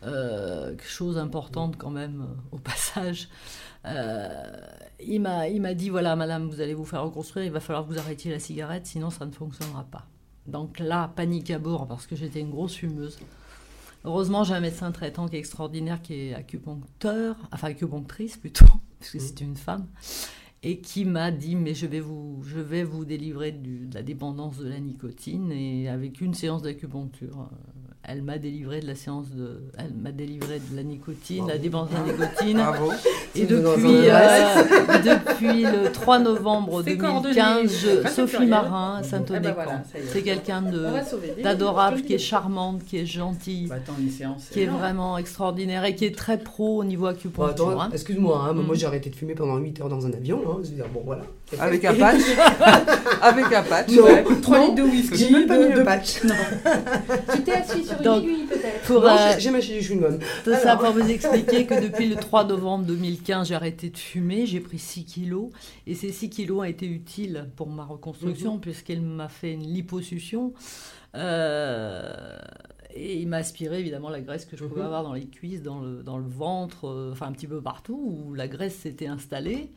[0.04, 3.28] euh, chose importante quand même euh, au passage.
[3.84, 4.28] euh,
[5.00, 7.86] il m'a il m'a dit voilà madame vous allez vous faire reconstruire il va falloir
[7.86, 10.04] que vous arrêtiez la cigarette sinon ça ne fonctionnera pas
[10.48, 13.18] donc là panique à bord parce que j'étais une grosse fumeuse.
[14.04, 18.66] Heureusement j'ai un médecin traitant qui est extraordinaire qui est acupuncteur enfin acupunctrice plutôt
[18.98, 19.86] parce que c'est une femme
[20.62, 24.02] et qui m'a dit mais je vais vous je vais vous délivrer du- de la
[24.02, 27.77] dépendance de la nicotine et avec une séance d'acupuncture euh,
[28.10, 31.62] elle m'a délivré de la séance de elle m'a délivré de la nicotine la Bravo.
[31.62, 32.92] dépendance de la nicotine Bravo.
[33.34, 34.62] et depuis, euh,
[35.04, 37.68] depuis le 3 novembre C'est 2015 coordonné.
[37.68, 38.46] je- Pas Sophie.
[38.46, 40.62] Marin Eh ben Saint-Onécan voilà, c'est quelqu'un
[41.42, 44.78] d'adorable qui est charmante qui est gentille Bah, attends, séance, qui est énorme.
[44.80, 47.90] vraiment extraordinaire et qui est très pro au niveau acupuncture attends, hein.
[47.92, 48.66] excuse-moi, hein, mais Mm.
[48.66, 50.40] moi j'ai arrêté de fumer pendant 8 heures dans un avion.
[50.48, 51.22] Hein, je veux dire, bon voilà.
[51.60, 52.20] Avec un patch.
[53.22, 53.90] Avec un patch.
[53.90, 54.04] Non.
[54.04, 55.32] Ouais, 3 Non, litres de whisky.
[55.32, 56.20] Même pas de- mis de- le patch.
[57.34, 58.24] Tu t'es assis sur Donc,
[58.86, 60.18] pour, Non, euh, j'ai- mâché du chewing-gum.
[60.44, 64.46] Tout ça pour vous expliquer que depuis le 3 novembre 2015, j'ai arrêté de fumer,
[64.46, 65.50] j'ai pris 6 kilos
[65.86, 68.60] et ces 6 kilos ont été utiles pour ma reconstruction Mhm.
[68.60, 70.52] puisqu'elle m'a fait une liposuction.
[71.14, 72.38] Euh,
[72.94, 74.86] et il m'a aspiré évidemment la graisse que je pouvais Mhm.
[74.86, 78.00] avoir dans les cuisses, dans le, dans le ventre, euh, enfin un petit peu partout
[78.26, 79.70] où la graisse s'était installée.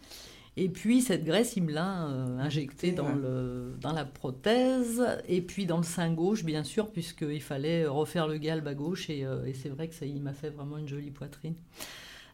[0.57, 3.15] Et puis cette graisse, il me l'a euh, injectée dans, Ouais.
[3.21, 8.27] le, dans la prothèse et puis dans le sein gauche, bien sûr, puisqu'il fallait refaire
[8.27, 9.09] le galbe à gauche.
[9.09, 11.55] Et, euh, et c'est vrai que ça, il m'a fait vraiment une jolie poitrine.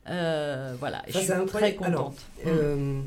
[0.09, 1.83] Euh, voilà, Ça, je suis très incroyable.
[1.83, 2.25] Alors, contente.
[2.47, 3.01] Euh,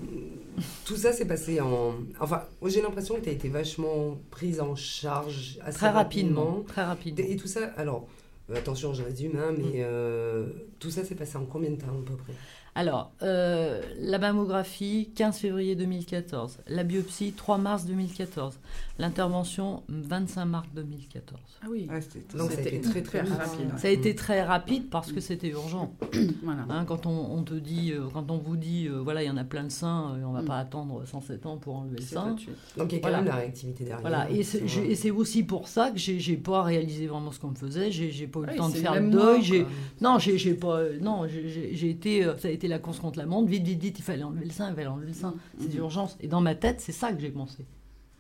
[0.85, 1.95] tout ça s'est passé en.
[2.21, 6.85] Enfin, j'ai l'impression que tu as été vachement prise en charge assez très rapidement, très
[6.85, 7.25] rapidement.
[7.27, 8.07] Et tout ça, alors,
[8.55, 10.47] attention, je résume, hein, mais euh,
[10.79, 12.35] tout ça s'est passé en combien de temps à peu près?
[12.75, 16.59] Alors, euh, la mammographie, 15 février 2014.
[16.69, 18.59] La biopsie, 3 mars 2014.
[19.01, 21.41] L'intervention, 25 mars 2014.
[21.63, 21.89] Ah oui.
[21.91, 23.71] Ouais, c'était- Donc, C'était très, très rapide.
[23.79, 25.95] Ça a été très rapide parce que c'était urgent.
[26.43, 26.67] Voilà.
[26.69, 29.31] Hein, quand on, on te dit, euh, quand on vous dit, euh, voilà, il y
[29.31, 30.47] en a plein de seins, euh, on va Mm.
[30.47, 32.37] pas attendre 107 ans pour enlever le C'est sein.
[32.77, 33.17] Donc il y a quand Voilà.
[33.19, 34.01] même la réactivité derrière.
[34.03, 37.41] Voilà, et c'est et c'est aussi pour ça que j'ai j'ai pas réalisé vraiment ce
[37.41, 37.91] qu'on me faisait.
[37.91, 39.43] J'ai j'ai pas eu le temps de c'est faire le deuil.
[39.43, 39.67] J'ai
[40.03, 43.19] non, j'ai j'ai pas euh, non, j'ai- été euh, ça a été la course contre
[43.19, 43.49] la montre.
[43.49, 45.35] Vite, vite, vite, il fallait enlever le sein, il fallait enlever le sein.
[45.59, 45.71] C'est Mhm.
[45.71, 46.17] d'urgence.
[46.21, 47.65] Et dans ma tête, c'est ça que j'ai pensé.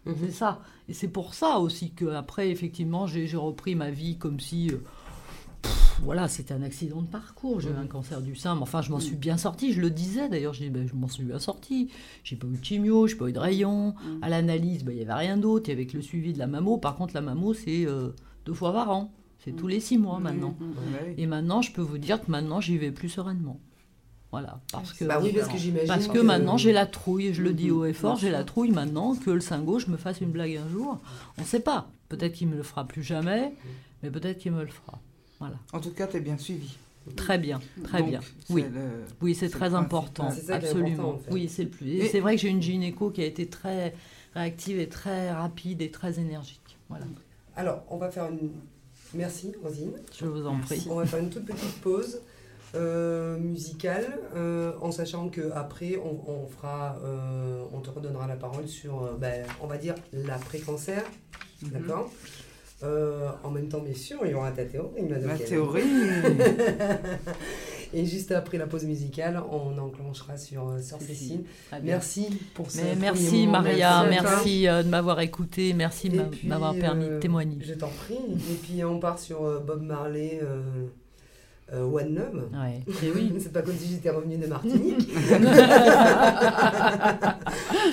[0.06, 0.14] Mhm.
[0.20, 0.60] C'est ça.
[0.88, 4.70] Et c'est pour ça aussi que après, effectivement, j'ai repris ma vie comme si.
[4.70, 4.78] euh,
[5.62, 7.60] pff, voilà, c'était un accident de parcours.
[7.60, 9.72] J'ai eu un cancer du sein, mais enfin, je m'en suis bien sortie.
[9.74, 11.90] Je le disais d'ailleurs, je ben, je m'en suis bien sortie.
[12.24, 13.94] J'ai pas eu de chimio, j'ai pas eu de rayon.
[14.22, 15.68] À l'analyse, ben, il y avait rien d'autre.
[15.68, 16.78] Il y avait que le suivi de la mammo.
[16.78, 18.08] Par contre, la mammo, c'est euh,
[18.46, 19.12] deux fois par an.
[19.44, 20.54] C'est tous les six mois maintenant.
[21.18, 23.58] Et maintenant, je peux vous dire que maintenant, j'y vais plus sereinement.
[24.32, 25.88] Voilà, parce que Bah oui, parce que j'imagine.
[25.88, 28.30] parce que que- maintenant j'ai la trouille, je le dis Mhm, haut et fort, j'ai
[28.30, 30.98] la trouille maintenant que le sein gauche me fasse une blague un jour.
[31.36, 31.88] On ne sait pas.
[32.08, 33.52] Peut-être qu'il me le fera plus jamais,
[34.02, 35.00] mais peut-être qu'il me le fera.
[35.40, 35.56] Voilà.
[35.72, 36.76] En tout cas, tu es bien suivi.
[37.16, 38.20] Très bien, très Donc, bien.
[38.50, 40.30] Oui, le- oui, c'est c'est très important.
[40.30, 40.88] C'est absolument.
[40.92, 41.32] important, en fait.
[41.32, 41.88] Oui, c'est le plus.
[41.96, 43.94] Et c'est vrai que j'ai une gynéco qui a été très
[44.34, 46.76] réactive et très rapide et très énergique.
[46.88, 47.06] Voilà.
[47.56, 48.50] Alors, on va faire une.
[49.14, 49.92] Merci, Rosine.
[50.16, 50.86] Je vous en prie.
[50.88, 52.20] On va faire une toute petite pause
[52.74, 54.06] euh, musicale,
[54.37, 59.02] euh, en sachant que après on, on fera, euh, on te redonnera la parole sur,
[59.04, 61.02] euh, ben, on va dire l'après-cancer,
[61.62, 61.70] Mhm.
[61.72, 62.11] d'accord?
[62.83, 65.83] Euh, en même temps, bien sûr, il y aura ta théorie, Ma théorie.
[67.92, 71.42] Et juste après la pause musicale, on enclenchera sur Sœur Cécile.
[71.83, 73.48] Merci pour ce Mais merci.
[73.48, 77.59] Maria, Merci de m'avoir écouté, merci de m'avoir permis euh, de témoigner.
[77.61, 78.14] Je t'en prie.
[78.14, 80.87] Et puis on part sur Bob Marley, euh,
[81.72, 82.20] euh, One.
[82.52, 82.83] Ouais.
[83.02, 83.33] Et oui.
[83.38, 85.09] C'est pas comme si j'étais revenu de Martinique.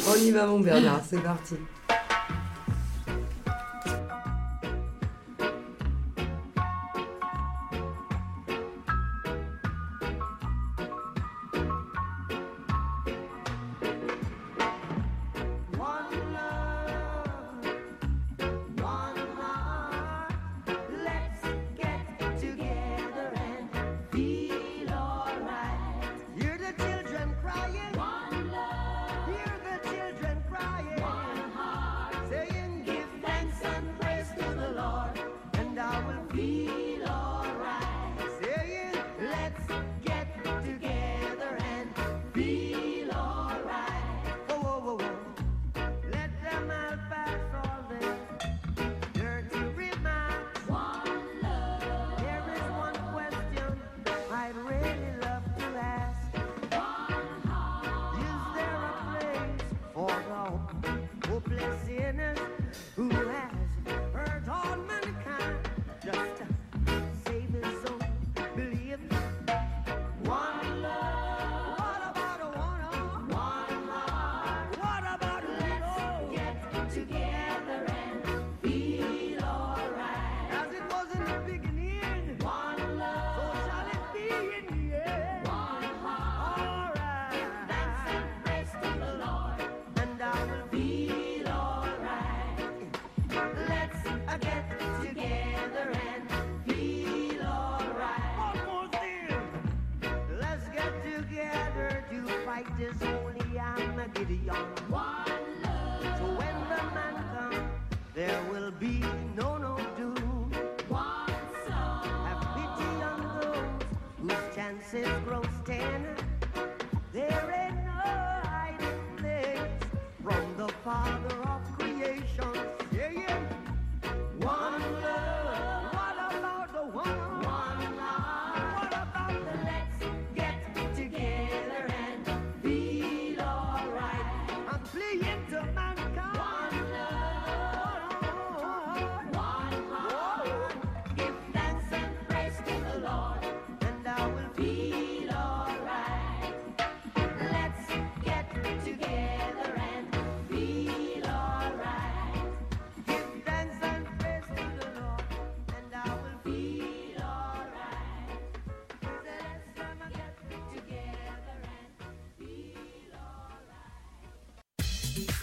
[0.07, 1.55] on y va mon Bernard, c'est parti.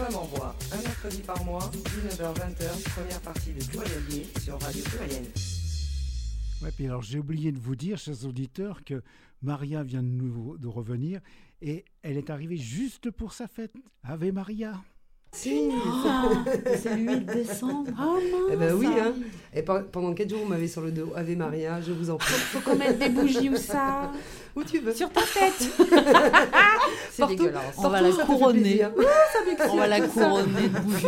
[0.07, 5.25] Un mercredi par mois, 19h-20h, première partie de Pluriel Gay sur Radio Pluriel.
[6.63, 9.03] Ouais, puis alors j'ai oublié de vous dire, chers auditeurs, que
[9.41, 11.21] Maria vient de nous de revenir
[11.63, 13.73] et elle est arrivée juste pour sa fête.
[14.03, 14.75] Ave Maria.
[15.35, 15.69] Si.
[16.07, 16.25] Ah,
[16.81, 17.91] c'est le 8 décembre.
[17.99, 18.15] Ah
[18.53, 19.13] Eh ben oui, hein.
[19.55, 21.13] Et pe- pendant 4 jours, vous m'avez sur le dos.
[21.17, 22.33] Ave Maria, je vous en prie.
[22.35, 24.11] Faut qu'on mette des bougies ou ça
[24.55, 24.95] Où tu veux.
[24.95, 25.69] Sur ta tête.
[27.13, 27.75] c'est dégueulasse.
[27.79, 28.83] On va la couronner.
[29.71, 31.07] On va la couronner de bougies.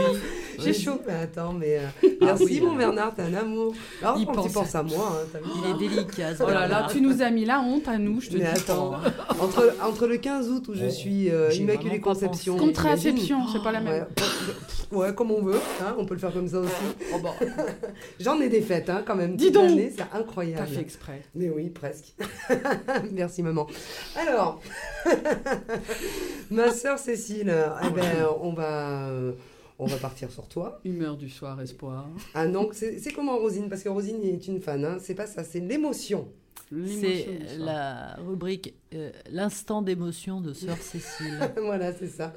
[0.59, 1.01] J'ai chaud.
[1.07, 2.75] Mais attends, mais euh, merci oui, mon.
[2.77, 3.75] Bernard, t'es un amour.
[4.03, 6.31] Alors, Il quand tu pense penses à moi, hein, t'as vu Il est délicat.
[6.41, 8.47] Oh là là, tu nous as mis la honte à nous, je te Mais dis.
[8.47, 8.95] attends,
[9.41, 12.57] entre, entre le 15 août où je suis euh, Immaculée Conception.
[12.57, 14.07] Contraception, c'est pas la Ouais, même.
[14.15, 16.73] pff, ouais, comme on veut, hein, on peut le faire comme ça aussi.
[17.15, 17.35] Oh bah,
[18.21, 19.37] J'en ai des fêtes hein, quand même.
[19.37, 19.71] Dis donc.
[19.71, 20.67] C'est t'as incroyable.
[20.67, 21.23] fait exprès.
[21.35, 22.15] Mais oui, presque.
[23.13, 23.67] Merci maman.
[24.17, 24.61] Alors,
[26.51, 29.33] ma sœur Cécile, eh ben, on va, euh,
[29.79, 30.81] on va partir sur toi.
[30.85, 32.09] Humeur du soir, espoir.
[32.35, 34.85] Ah non, c'est c'est comment Rosine Parce que Rosine est une fan.
[34.85, 34.97] Hein.
[35.01, 36.29] C'est pas ça, c'est l'émotion.
[36.73, 37.67] L'émotion C'est du soir.
[37.67, 41.39] la rubrique euh, L'instant d'émotion de Sœur Cécile.
[41.63, 42.33] voilà, c'est ça.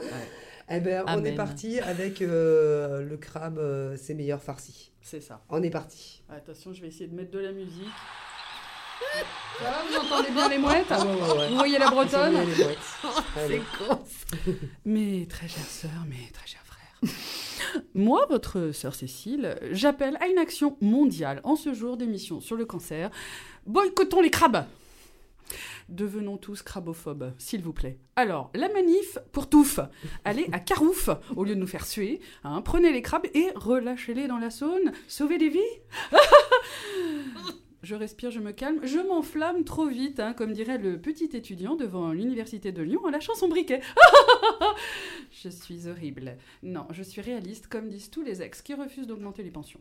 [0.70, 1.36] Eh ben, on est Amen.
[1.36, 4.92] parti avec euh, le crabe, euh, ses meilleurs farcis.
[5.02, 5.42] C'est ça.
[5.50, 6.22] On est parti.
[6.30, 7.88] Attention, je vais essayer de mettre de la musique.
[9.60, 11.48] Ça va, vous entendez bien les mouettes Ah ouais, ouais, ouais.
[11.50, 12.78] Vous voyez la bretonne mouettes.
[13.38, 13.62] Allez.
[14.86, 16.69] Mes très chères sœurs, mes très chers frères.
[17.94, 22.66] Moi, votre sœur Cécile, j'appelle à une action mondiale en ce jour d'émission sur le
[22.66, 23.10] cancer.
[23.66, 24.66] Boycottons les crabes
[25.90, 27.98] Devenons tous crabophobes, s'il vous plaît.
[28.16, 29.80] Alors, la manif pour touffe.
[30.24, 32.20] Allez à Carouf, au lieu de nous faire suer.
[32.44, 32.62] hein.
[32.62, 34.92] prenez les crabes et relâchez-les dans la Saône.
[35.08, 35.60] Sauvez des vies
[37.82, 41.76] Je respire, je me calme, je m'enflamme trop vite, hein, comme dirait le petit étudiant
[41.76, 43.80] devant l'université de Lyon en lâchant son briquet.
[45.32, 46.38] je suis horrible.
[46.62, 49.80] Non, je suis réaliste, comme disent tous les ex qui refusent d'augmenter les pensions.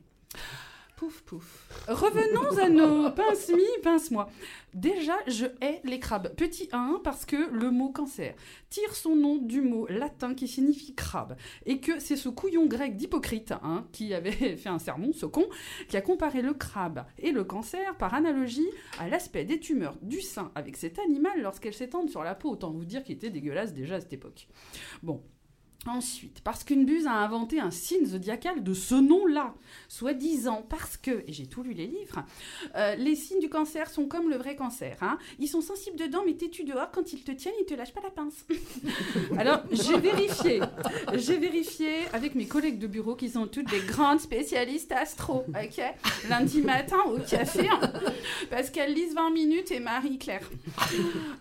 [0.98, 1.68] Pouf, pouf.
[1.86, 4.28] Revenons à nos pince-mi, pince-moi.
[4.74, 6.34] Déjà, je hais les crabes.
[6.34, 8.34] Petit 1, parce que le mot cancer
[8.68, 11.36] tire son nom du mot latin qui signifie crabe.
[11.66, 15.46] Et que c'est ce couillon grec d'Hypocrite, hein, qui avait fait un sermon, ce con,
[15.86, 20.20] qui a comparé le crabe et le cancer par analogie à l'aspect des tumeurs du
[20.20, 22.50] sein avec cet animal lorsqu'elles s'étendent sur la peau.
[22.50, 24.48] Autant vous dire qu'il était dégueulasse déjà à cette époque.
[25.04, 25.22] Bon.
[25.88, 29.54] Ensuite, parce qu'une buse a inventé un signe zodiacal de ce nom-là,
[29.88, 32.24] soi-disant parce que, et j'ai tout lu les livres,
[32.76, 34.98] euh, les signes du cancer sont comme le vrai cancer.
[35.00, 35.18] hein.
[35.38, 36.90] Ils sont sensibles dedans, mais têtus dehors.
[36.92, 38.44] Quand ils te tiennent, ils te lâchent pas la pince.
[39.38, 40.60] Alors, j'ai vérifié.
[41.14, 45.46] J'ai vérifié avec mes collègues de bureau qui sont toutes des grandes spécialistes astro.
[46.28, 47.80] Lundi matin au café, hein,
[48.50, 50.48] parce qu'elles lisent 20 minutes et Marie-Claire.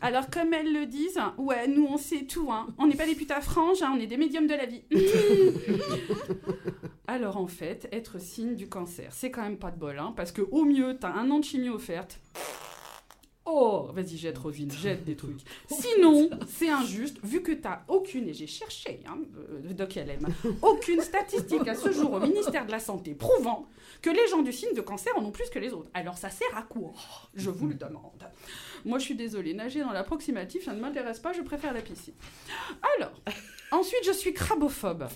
[0.01, 2.49] Alors, comme elles le disent, ouais, nous on sait tout.
[2.51, 2.67] Hein.
[2.77, 4.83] On n'est pas des à franges, hein, on est des de la vie.
[7.07, 10.31] Alors en fait, être signe du cancer, c'est quand même pas de bol, hein, parce
[10.31, 12.19] que au mieux, t'as un an de chimie offerte.
[13.49, 15.39] Oh, vas-y, jette Rosine, jette des trucs.
[15.71, 20.27] Sinon, c'est injuste, vu que t'as aucune, et j'ai cherché, hein, euh, Doc LM,
[20.61, 23.65] aucune statistique à ce jour au ministère de la Santé prouvant
[24.01, 25.89] que les gens du signe de cancer en ont plus que les autres.
[25.93, 26.93] Alors ça sert à quoi?
[27.35, 28.29] Je vous le demande.
[28.85, 32.13] Moi, je suis désolée, nager dans l'approximatif, ça ne m'intéresse pas, je préfère la piscine.
[32.95, 33.11] Alors,
[33.71, 35.07] ensuite, je suis crabophobe.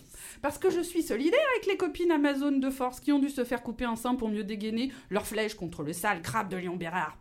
[0.41, 3.43] Parce que je suis solidaire avec les copines Amazon de force qui ont dû se
[3.43, 6.75] faire couper un sein pour mieux dégainer leur flèche contre le sale crabe de Léon
[6.75, 7.17] Bérard.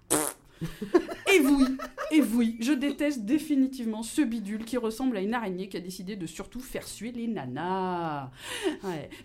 [1.32, 1.64] Et oui,
[2.10, 6.16] et oui, je déteste définitivement ce bidule qui ressemble à une araignée qui a décidé
[6.16, 8.30] de surtout faire suer les nanas.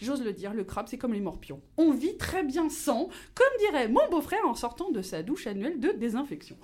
[0.01, 1.61] J'ose le dire, le crabe c'est comme les morpions.
[1.77, 5.79] On vit très bien sans, comme dirait mon beau-frère en sortant de sa douche annuelle
[5.79, 6.57] de désinfection.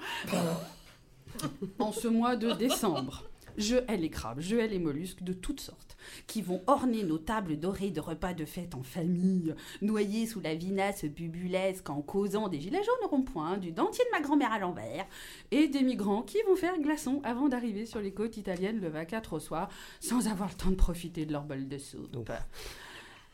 [1.80, 5.60] En ce mois de décembre, je hais les crabes, je hais les mollusques de toutes
[5.60, 10.42] sortes, qui vont orner nos tables dorées de repas de fête en famille, noyés sous
[10.42, 14.52] la vinasse bubulesque en causant des gilets jaunes au rond-point, du dentier de ma grand-mère
[14.52, 15.06] à l'envers,
[15.52, 19.34] et des migrants qui vont faire glaçon avant d'arriver sur les côtes italiennes le 24
[19.34, 22.32] au soir, sans avoir le temps de profiter de leur bol de soupe.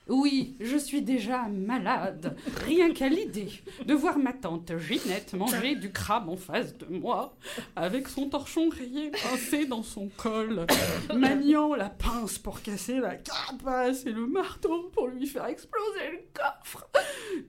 [0.10, 3.50] Oui, je suis déjà malade, rien qu'à l'idée
[3.86, 7.36] de voir ma tante Ginette manger du crabe en face de moi,
[7.76, 10.65] avec son torchon rayé pincé dans son col,
[11.13, 16.20] maniant la pince pour casser la carapace et le marteau pour lui faire exploser le
[16.34, 16.88] coffre,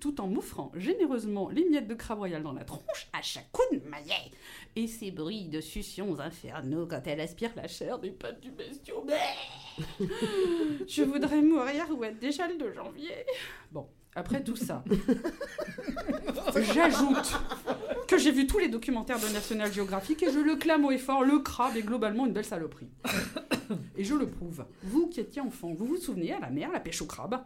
[0.01, 3.63] tout en m'offrant généreusement les miettes de crabe royal dans la tronche à chaque coup
[3.73, 4.33] de maillet,
[4.79, 9.05] et ses bruits de succions infernaux quand elle aspire la chair des pattes du bestiau.
[10.87, 13.27] Je voudrais mourir ou être déjà le 2 janvier.
[13.73, 14.85] Bon, après tout ça,
[16.75, 17.39] j'ajoute
[18.07, 20.99] que j'ai vu tous les documentaires de National Geographic et je le clame haut et
[20.99, 22.91] fort, le crabe est globalement une belle saloperie.
[23.97, 24.65] Et je le prouve.
[24.83, 27.45] Vous qui étiez enfant, vous vous souvenez à la mer, la pêche au crabe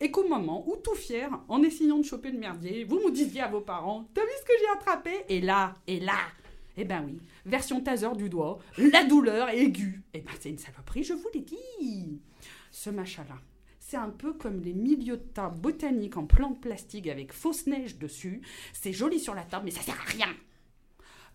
[0.00, 3.40] Et qu'au moment où, tout fier, en essayant de choper le merdier, vous me disiez
[3.42, 5.24] à vos parents T'as vu ce que j'ai attrapé?
[5.28, 6.18] Et là, et là
[6.76, 10.02] Eh ben oui, version taser du doigt, la douleur aiguë.
[10.12, 12.20] Eh ben c'est une saloperie, je vous l'ai dit
[12.70, 13.36] Ce machin-là,
[13.78, 18.42] c'est un peu comme les milieutas botaniques en plantes plastiques avec fausse neige dessus.
[18.72, 20.34] C'est joli sur la table, mais ça sert à rien.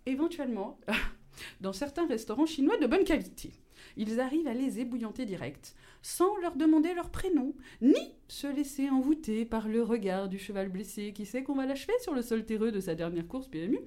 [0.05, 0.79] Éventuellement,
[1.61, 3.51] dans certains restaurants chinois de bonne qualité,
[3.95, 7.95] ils arrivent à les ébouillanter direct, sans leur demander leur prénom, ni
[8.27, 12.13] se laisser envoûter par le regard du cheval blessé qui sait qu'on va l'achever sur
[12.13, 13.79] le sol terreux de sa dernière course PMU,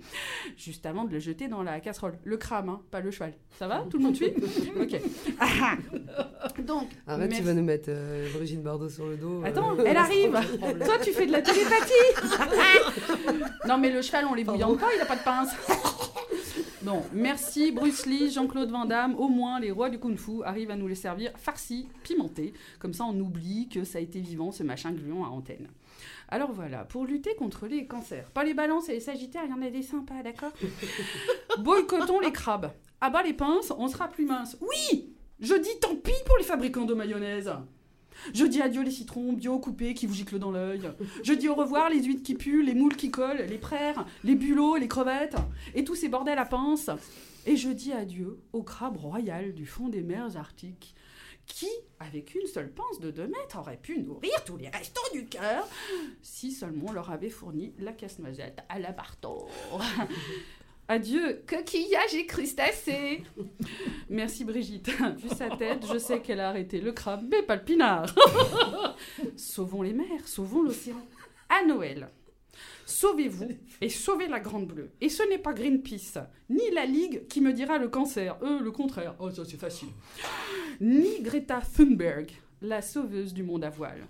[0.57, 2.19] juste avant de le jeter dans la casserole.
[2.25, 3.35] Le crâne, hein, pas le cheval.
[3.59, 3.85] Ça va?
[3.89, 4.33] Tout le monde suit?
[4.81, 5.01] Ok.
[5.39, 5.77] Ah,
[6.43, 6.49] ah.
[6.63, 7.43] Donc, Arrête, tu merci.
[7.43, 9.43] vas nous mettre euh, Brigitte Bardot sur le dos.
[9.43, 10.33] euh, Attends, elle arrive.
[10.85, 11.93] Toi, tu fais de la télépathie.
[13.69, 15.51] non, mais le cheval, on l'ébouillante pas, il a pas de pince.
[16.85, 19.15] Bon, merci Bruce Lee, Jean-Claude Van Damme.
[19.15, 22.55] Au moins, les rois du kung-fu arrivent à nous les servir farcis, pimentés.
[22.81, 25.69] Comme ça, on oublie que ça a été vivant, ce machin gluant à antenne.
[26.29, 28.29] Alors voilà, pour lutter contre les cancers.
[28.31, 30.53] Pas les balances et les sagittaires, il y en a des sympas, d'accord?
[31.61, 32.73] Boycottons les crabes.
[33.01, 34.57] Bas les pinces, on sera plus mince.
[34.61, 37.53] Oui Je dis tant pis pour les fabricants de mayonnaise.
[38.35, 40.83] Je dis adieu les citrons bio coupés qui vous giclent dans l'œil.
[41.23, 44.35] Je dis au revoir les huîtres qui puent, les moules qui collent, les praires, les
[44.35, 45.37] bulots, les crevettes
[45.75, 46.91] et tous ces bordels à pince.
[47.47, 50.95] Et je dis adieu au crabe royal du fond des mers arctiques
[51.47, 55.27] qui, avec une seule pince de 2 mètres, aurait pu nourrir tous les restants du
[55.27, 55.67] cœur
[56.23, 59.49] si seulement on leur avait fourni la casse-noisette à la Barto.
[60.93, 63.23] Adieu, coquillages et crustacés.
[64.11, 64.91] Merci Brigitte.
[65.17, 68.15] Vu sa tête, je sais qu'elle a arrêté le crabe, mais pas le pinard.
[69.37, 71.03] sauvons les mers, sauvons l'océan.
[71.49, 72.11] À Noël,
[72.85, 73.49] sauvez-vous
[73.81, 74.91] et sauvez la Grande Bleue.
[75.01, 76.19] Et ce n'est pas Greenpeace,
[76.51, 78.37] ni la Ligue qui me dira le cancer.
[78.43, 79.15] Eux, le contraire.
[79.19, 79.89] Oh, ça c'est facile.
[80.79, 84.07] Ni Greta Thunberg, la sauveuse du monde à voile.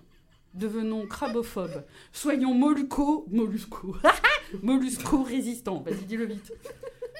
[0.53, 1.85] Devenons crabophobes.
[2.11, 3.25] Soyons mollusco...
[3.31, 3.95] Mollusco...
[4.61, 5.81] mollusco résistants.
[5.81, 6.53] Vas-y, dis-le vite.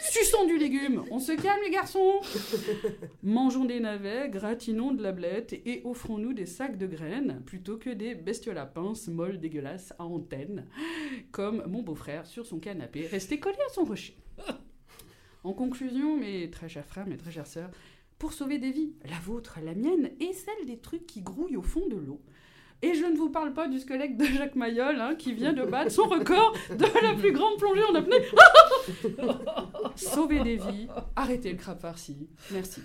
[0.02, 1.04] Suçons du légume.
[1.12, 2.20] On se calme, les garçons.
[3.24, 7.90] Mangeons des navets, gratinons de la blette et offrons-nous des sacs de graines plutôt que
[7.90, 10.68] des bestioles à pince molles dégueulasses à antenne,
[11.32, 14.18] comme mon beau-frère sur son canapé, resté collé à son rocher.
[15.44, 17.72] En conclusion, mes très chers frères, mes très chères sœurs,
[18.18, 21.62] pour sauver des vies, la vôtre, la mienne et celle des trucs qui grouillent au
[21.62, 22.22] fond de l'eau.
[22.84, 25.64] Et je ne vous parle pas du squelette de Jacques Mayol, hein, qui vient de
[25.64, 28.18] battre son record de la plus grande plongée en apnée.
[29.96, 32.28] Sauvez des vies, arrêtez le crabe farci.
[32.52, 32.82] Merci.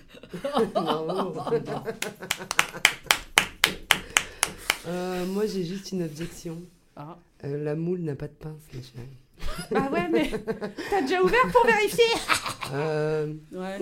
[4.87, 6.57] Euh, moi, j'ai juste une objection.
[6.95, 7.17] Ah.
[7.43, 9.07] Euh, la moule n'a pas de pince, ma chérie.
[9.71, 10.29] Bah ouais, mais
[10.89, 12.03] t'as déjà ouvert pour vérifier
[12.71, 13.79] Euh, Ouais.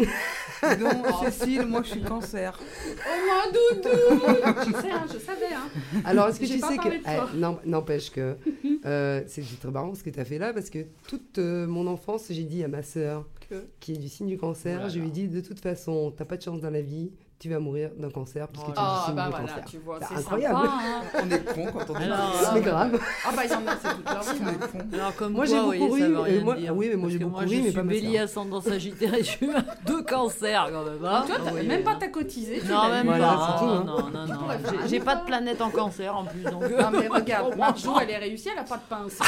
[0.79, 0.89] Non,
[1.25, 2.57] Cécile, moi je suis cancer.
[2.57, 4.23] Oh mon doudou
[4.65, 5.53] Je sais, hein, je savais.
[5.53, 6.01] Hein.
[6.05, 6.87] alors, est-ce que J'ai tu sais que.
[6.87, 8.37] Eh, non, N'empêche que.
[8.85, 11.85] euh, c'est très marrant ce que tu as fait là, parce que toute euh, mon
[11.87, 14.89] enfance, j'ai dit à ma sœur, Que qui est du signe du cancer, Voilà.
[14.89, 17.49] je lui ai dit de toute façon, t'as pas de chance dans la vie, tu
[17.51, 19.65] vas mourir d'un cancer, puisque tu es du Ah bah voilà, cancer.
[19.69, 20.55] tu vois, C'est incroyable.
[20.55, 20.73] sympa.
[20.83, 21.01] hein.
[21.23, 22.51] On est con quand on dit Alors, ça.
[22.55, 22.99] C'est grave.
[23.25, 24.41] Ah bah ils en ont, c'est toute leur vie.
[24.43, 24.79] Hein.
[24.93, 26.75] Alors comme Moi, j'ai beaucoup ri, veut et rien moi- dire.
[26.75, 29.19] oui, mais moi, j'ai beaucoup ri, je mais suis pas ma bélier ascendant sagittaire et
[29.19, 29.49] je suis
[29.85, 31.05] deux cancers quand même.
[31.05, 31.23] hein.
[31.27, 32.59] Toi, t'as- Oui, même pas t'as cotisé.
[32.59, 33.05] tu Non, même.
[33.05, 33.55] Voilà, pas.
[33.59, 33.83] tout, hein.
[33.85, 34.87] Non, non, non.
[34.87, 36.41] J'ai- pas de planète en cancer en plus.
[36.41, 39.19] Donc, Non mais regarde, Marjo elle est réussie, elle a pas de pince.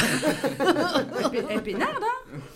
[1.48, 1.92] elle, pénarde,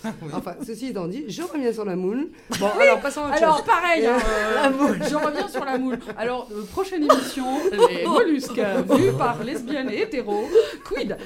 [0.05, 2.28] hein Enfin, ceci étant dit, je reviens sur la moule.
[2.59, 3.66] Bon, alors, passons à autre Alors chose.
[3.66, 4.98] pareil, hein, euh, La moule.
[5.09, 5.99] je reviens sur la moule.
[6.16, 8.61] Alors, euh, prochaine émission, les mollusques,
[8.97, 10.45] vus par lesbiennes et hétéros.
[10.88, 11.16] Quid?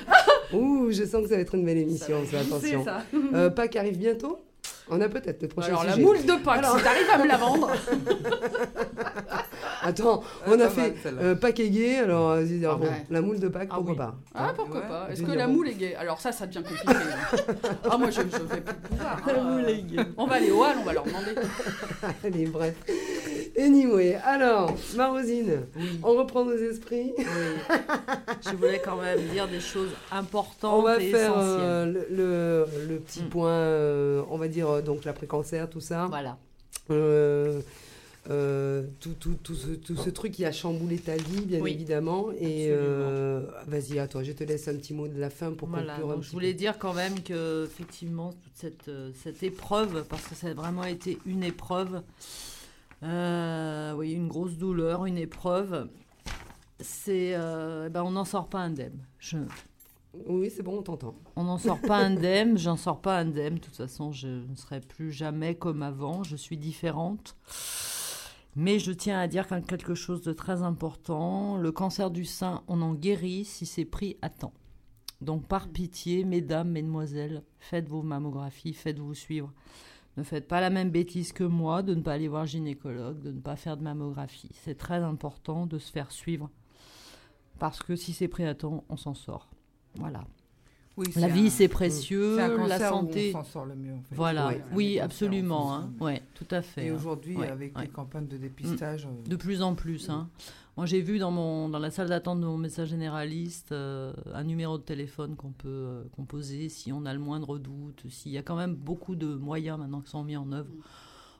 [0.52, 2.84] Ouh, je sens que ça va être une belle émission, ça, C'est attention.
[2.84, 3.02] ça.
[3.34, 4.38] Euh, Pâques arrive bientôt?
[4.90, 7.26] On a peut-être le prochain Alors la moule de Pâques, Alors- si t'arrives à me
[7.28, 7.70] la vendre.
[9.88, 13.06] Attends, Ah, on a fait euh, Pâques et gay, alors euh, dire, Ah bon, ouais.
[13.10, 13.98] la moule de Pâques, Ah pourquoi oui.
[13.98, 14.88] pas Ah pourquoi Ouais.
[14.88, 16.84] pas Est-ce que la moule est gay Alors ça, ça devient compliqué.
[16.92, 17.68] hein.
[17.90, 19.16] Ah moi je, je vais plus pouvoir.
[19.26, 19.32] hein.
[19.34, 19.96] La moule est gay.
[20.16, 21.34] On va aller au hall, on va leur demander.
[22.24, 22.74] Allez, bref.
[23.58, 25.62] Anyway, alors, Marosine,
[26.02, 27.12] on reprend nos esprits.
[27.18, 27.24] Oui.
[28.48, 31.60] Je voulais quand même dire des choses importantes On va et faire essentielles.
[31.60, 33.28] euh, le, le- le petit Mm.
[33.30, 36.06] point, euh, on va dire, euh, donc l'après-cancer, tout ça.
[36.08, 36.36] Voilà.
[36.90, 37.60] Euh,
[38.30, 41.72] euh, tout, tout, tout, ce, tout ce truc qui a chamboulé ta vie, bien Oui,
[41.72, 42.30] évidemment.
[42.38, 45.68] Et euh, vas-y, à toi, je te laisse un petit mot de la fin pour
[45.68, 46.58] Voilà, conclure un je voulais peu.
[46.58, 50.84] dire quand même que effectivement toute cette, euh, cette épreuve, parce que ça a vraiment
[50.84, 52.02] été une épreuve,
[53.02, 55.88] euh, oui, une grosse douleur, une épreuve,
[56.80, 58.98] c'est, euh, ben, on n'en sort pas indemne.
[59.18, 59.38] Je,
[60.26, 61.14] Oui, c'est bon, on t'entend.
[61.36, 63.54] on n'en sort pas indemne, j'en sors pas indemne.
[63.54, 66.22] De toute façon, je ne serai plus jamais comme avant.
[66.24, 67.36] Je suis différente.
[68.56, 72.82] Mais je tiens à dire quelque chose de très important, le cancer du sein, on
[72.82, 74.54] en guérit si c'est pris à temps.
[75.20, 79.52] Donc par pitié, mesdames, mesdemoiselles, faites vos mammographies, faites-vous suivre.
[80.16, 83.30] Ne faites pas la même bêtise que moi de ne pas aller voir gynécologue, de
[83.30, 84.50] ne pas faire de mammographie.
[84.52, 86.50] C'est très important de se faire suivre
[87.58, 89.48] parce que si c'est pris à temps, on s'en sort.
[89.94, 90.24] Voilà.
[90.98, 93.32] Oui, La vie, c'est précieux, un la où santé.
[93.34, 93.94] On s'en sort le mieux.
[93.94, 94.14] En fait.
[94.14, 94.64] Voilà, Ouais.
[94.72, 95.74] Oui, absolument.
[95.74, 95.90] Hein.
[96.00, 96.86] Ouais, tout à fait.
[96.86, 96.94] Et hein.
[96.94, 100.10] aujourd'hui, Ouais, avec les campagnes de dépistage, euh, De plus en plus.
[100.10, 100.28] Hein.
[100.76, 104.44] Moi, j'ai vu dans, mon, dans la salle d'attente de mon médecin généraliste euh, un
[104.44, 108.04] numéro de téléphone qu'on peut euh, composer si on a le moindre doute.
[108.10, 110.70] S'il y a quand même beaucoup de moyens maintenant qui sont mis en œuvre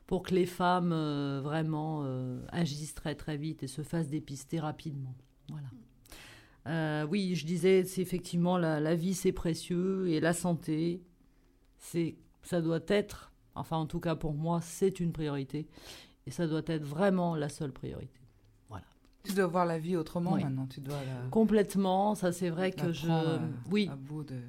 [0.09, 4.59] pour que les femmes euh, vraiment euh, agissent très très vite et se fassent dépister
[4.59, 5.15] rapidement.
[5.51, 5.69] Voilà.
[6.67, 11.01] Euh, oui, je disais, c'est effectivement la, la vie, c'est précieux et la santé,
[11.79, 15.67] c'est, ça doit être, enfin en tout cas pour moi, c'est une priorité
[16.27, 18.21] et ça doit être vraiment la seule priorité.
[19.25, 20.43] tu dois voir la vie autrement Oui.
[20.43, 20.67] maintenant.
[20.67, 23.39] Tu dois la, Complètement, ça c'est vrai que je,
[23.71, 24.41] oui, à bout de.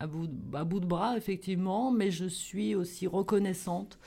[0.00, 3.98] à bout, de, à bout de bras, effectivement, mais je suis aussi reconnaissante.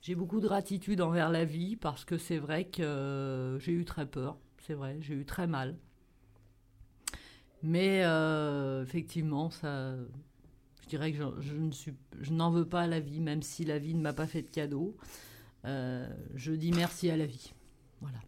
[0.00, 3.84] J'ai beaucoup de gratitude envers la vie parce que c'est vrai que euh, j'ai eu
[3.84, 5.76] très peur, c'est vrai, j'ai eu très mal.
[7.62, 9.94] Mais euh, effectivement, ça,
[10.82, 13.42] je dirais que je, je ne suis, je n'en veux pas à la vie, même
[13.42, 14.96] si la vie ne m'a pas fait de cadeau.
[15.64, 17.52] Euh, je dis merci à la vie.
[18.00, 18.18] Voilà.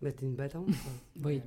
[0.00, 0.66] Bah, t'es une battante.
[0.66, 0.92] quoi.
[1.30, 1.40] Oui,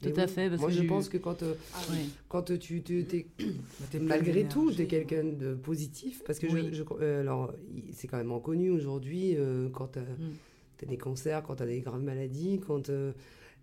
[0.00, 0.28] tout à oui.
[0.30, 0.48] fait.
[0.48, 1.54] Parce Moi, que je eu- pense que quand, euh,
[1.90, 2.08] oui.
[2.28, 3.26] quand tu te- t'es
[3.90, 6.22] t'es plein malgré tout, tu es quelqu'un de positif.
[6.24, 6.68] Parce que je- Oui.
[6.72, 7.52] je, euh, alors,
[7.92, 10.86] c'est quand même reconnu aujourd'hui euh, quand tu as, Mm.
[10.88, 13.12] des cancers, quand tu as des graves maladies, quand euh,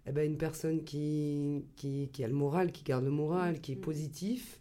[0.08, 3.74] eh ben, une personne qui, qui, qui a le moral, qui garde le moral, qui
[3.74, 3.82] est Mm.
[3.82, 4.60] positif,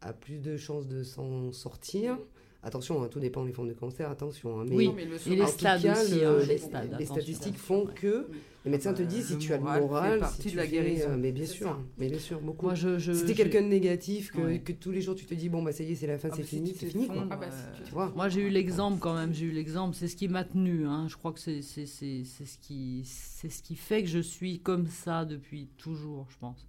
[0.00, 2.18] a plus de chances de s'en sortir.
[2.64, 4.60] Attention, hein, tout dépend des formes de cancer, attention.
[4.60, 6.58] hein, mais Oui, mais le et les en tout stades cas, aussi, le- hein, les,
[6.58, 6.96] stades.
[6.98, 8.36] les statistiques font que Oui.
[8.68, 10.64] Les médecins te Euh, disent si le tu as le moral si de tu la
[10.64, 11.08] fais, guérison.
[11.10, 12.66] euh, mais bien sûr, mais bien sûr, beaucoup.
[12.66, 14.58] Moi, je, je, si t'es je- quelqu'un de négatif, que, Ouais.
[14.60, 16.28] que tous les jours tu te dis bon bah ça y est c'est la fin,
[16.30, 17.26] Ah, c'est bah, fini, c'est fini quoi.
[17.30, 19.32] Ah bah, euh, si Tu vois Moi, j'ai eu l'exemple quand même.
[19.32, 19.94] J'ai eu l'exemple.
[19.96, 20.86] C'est ce qui m'a tenu.
[20.86, 21.06] hein.
[21.08, 24.86] Je crois que c'est c'est ce qui c'est ce qui fait que je suis comme
[24.86, 26.26] ça depuis toujours.
[26.30, 26.66] Je pense.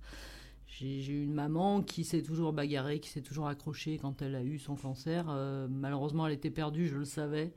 [0.67, 4.35] J'ai j'ai eu une maman qui s'est toujours bagarrée, qui s'est toujours accrochée quand elle
[4.35, 5.25] a eu son cancer.
[5.29, 6.87] Euh, malheureusement, elle était perdue.
[6.87, 7.51] Je le savais.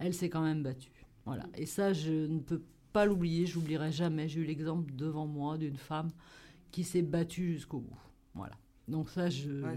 [0.00, 0.90] Elle s'est quand même battue.
[1.26, 1.44] Voilà.
[1.56, 2.62] Et ça, je ne peux
[2.96, 3.44] pas l'oublier.
[3.44, 4.26] Je l'oublierai jamais.
[4.26, 6.08] J'ai eu l'exemple devant moi d'une femme
[6.70, 7.98] qui s'est battue jusqu'au bout.
[8.34, 8.54] Voilà.
[8.88, 9.74] Donc ça, je, Ouais,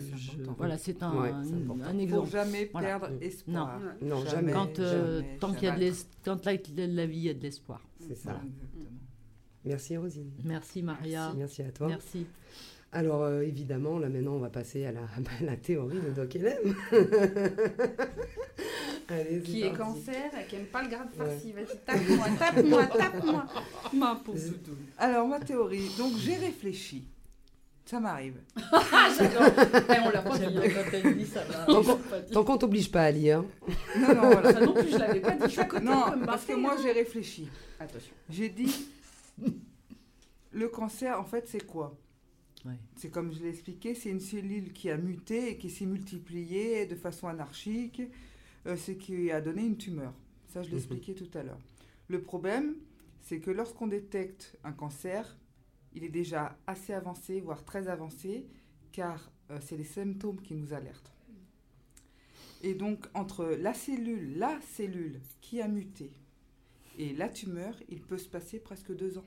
[0.57, 2.29] voilà, c'est un, Ouais, exemple.
[2.31, 2.99] jamais Voilà.
[2.99, 3.79] perdre espoir.
[4.01, 4.29] Non, Jamais.
[4.29, 4.51] jamais.
[4.53, 5.91] Quand, euh, jamais, tant qu'il y a de
[6.23, 7.81] quand là, il y a de la vie, il y a de l'espoir.
[7.99, 8.31] C'est ça.
[8.31, 8.41] Voilà.
[9.65, 10.31] Merci Rosine.
[10.45, 11.33] Merci Maria.
[11.35, 11.87] Merci à toi.
[11.87, 12.25] Merci.
[12.91, 15.01] Alors euh, évidemment, là maintenant on va passer à la,
[15.39, 16.73] à la théorie de Doc Hélène.
[19.09, 21.25] Allez, Qui est cancer et qui aime pas le grade Ouais.
[21.25, 21.51] farci.
[21.51, 23.45] Vas-y, tape-moi, tape-moi, tape-moi.
[23.93, 24.77] Ma pauvre Je- doudou.
[24.97, 25.89] Alors, ma théorie.
[25.97, 27.07] Donc, j'ai réfléchi.
[27.85, 28.35] Ça m'arrive.
[28.71, 29.41] Ah, j'adore.
[29.89, 30.45] Eh, on l'a pas dit.
[30.53, 31.43] quand elle dit ça.
[31.45, 31.65] va.
[31.65, 33.43] Tant On qu'on- t'oblige pas à lire.
[33.97, 34.53] Non, non, voilà.
[34.53, 35.43] Ça non plus, je l'avais pas dit.
[35.45, 35.85] Je suis à côté.
[35.85, 36.81] Non, parce que moi, hein.
[36.83, 37.49] j'ai réfléchi.
[37.79, 38.13] Attention.
[38.29, 38.89] J'ai dit,
[40.51, 41.97] le cancer, en fait, c'est quoi?
[42.65, 42.73] Ouais.
[42.97, 46.85] C'est comme je l'ai expliqué, c'est une cellule qui a muté et qui s'est multipliée
[46.85, 48.05] de façon anarchique, euh,
[48.65, 50.13] ce qui a donné une tumeur.
[50.47, 50.77] Ça, je Mhm.
[50.77, 51.59] expliqué tout à l'heure.
[52.07, 52.75] Le problème,
[53.21, 55.37] c'est que lorsqu'on détecte un cancer,
[55.93, 58.47] il est déjà assez avancé, voire très avancé,
[58.91, 61.11] car euh, c'est les symptômes qui nous alertent.
[62.61, 66.11] Et donc, entre la cellule, la cellule qui a muté
[66.97, 69.25] et la tumeur, il peut se passer presque deux ans.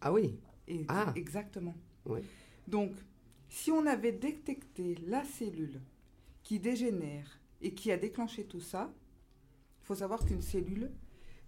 [0.00, 0.38] Ah oui.
[0.68, 1.12] Et Ah.
[1.16, 1.74] Exactement.
[2.06, 2.22] Ouais.
[2.68, 2.92] Donc,
[3.48, 5.80] si on avait détecté la cellule
[6.42, 8.92] qui dégénère et qui a déclenché tout ça,
[9.82, 10.90] il faut savoir qu'une cellule,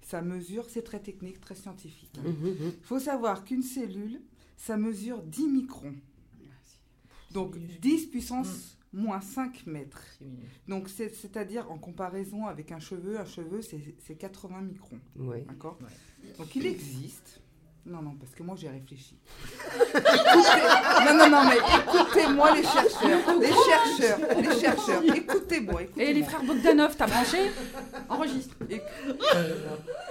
[0.02, 2.16] ça mesure, c'est très technique, très scientifique.
[2.24, 2.72] Mhm, mhm.
[2.80, 4.20] Il faut savoir qu'une cellule,
[4.56, 5.94] ça mesure 10 microns.
[7.30, 10.02] Donc 10 puissance moins 5 mètres.
[10.68, 14.98] Donc c'est- c'est-à-dire en comparaison avec un cheveu, un cheveu c'est c'est 80 microns.
[15.42, 15.78] D'accord?
[15.80, 16.28] Ouais.
[16.36, 17.40] Donc il existe.
[17.84, 19.18] Non, non, parce que moi j'ai réfléchi.
[21.04, 23.40] Non, non, non, mais écoutez-moi les chercheurs.
[23.40, 25.02] Les chercheurs, les chercheurs.
[25.16, 25.82] Écoutez-moi.
[25.96, 27.50] Et les frères Bogdanov, t'as branché
[28.08, 28.54] Enregistre.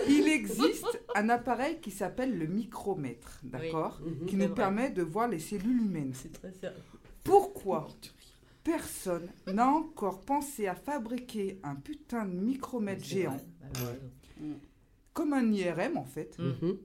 [0.08, 4.26] Il existe un appareil qui s'appelle le micromètre, d'accord Mhm.
[4.28, 4.56] Qui nous vrai.
[4.56, 6.12] permet de voir les cellules humaines.
[6.14, 6.76] C'est très sérieux.
[7.24, 7.88] Pourquoi
[8.64, 13.38] personne n'a encore pensé à fabriquer un putain de micromètre géant,
[15.14, 16.78] comme un IRM en fait, Mhm.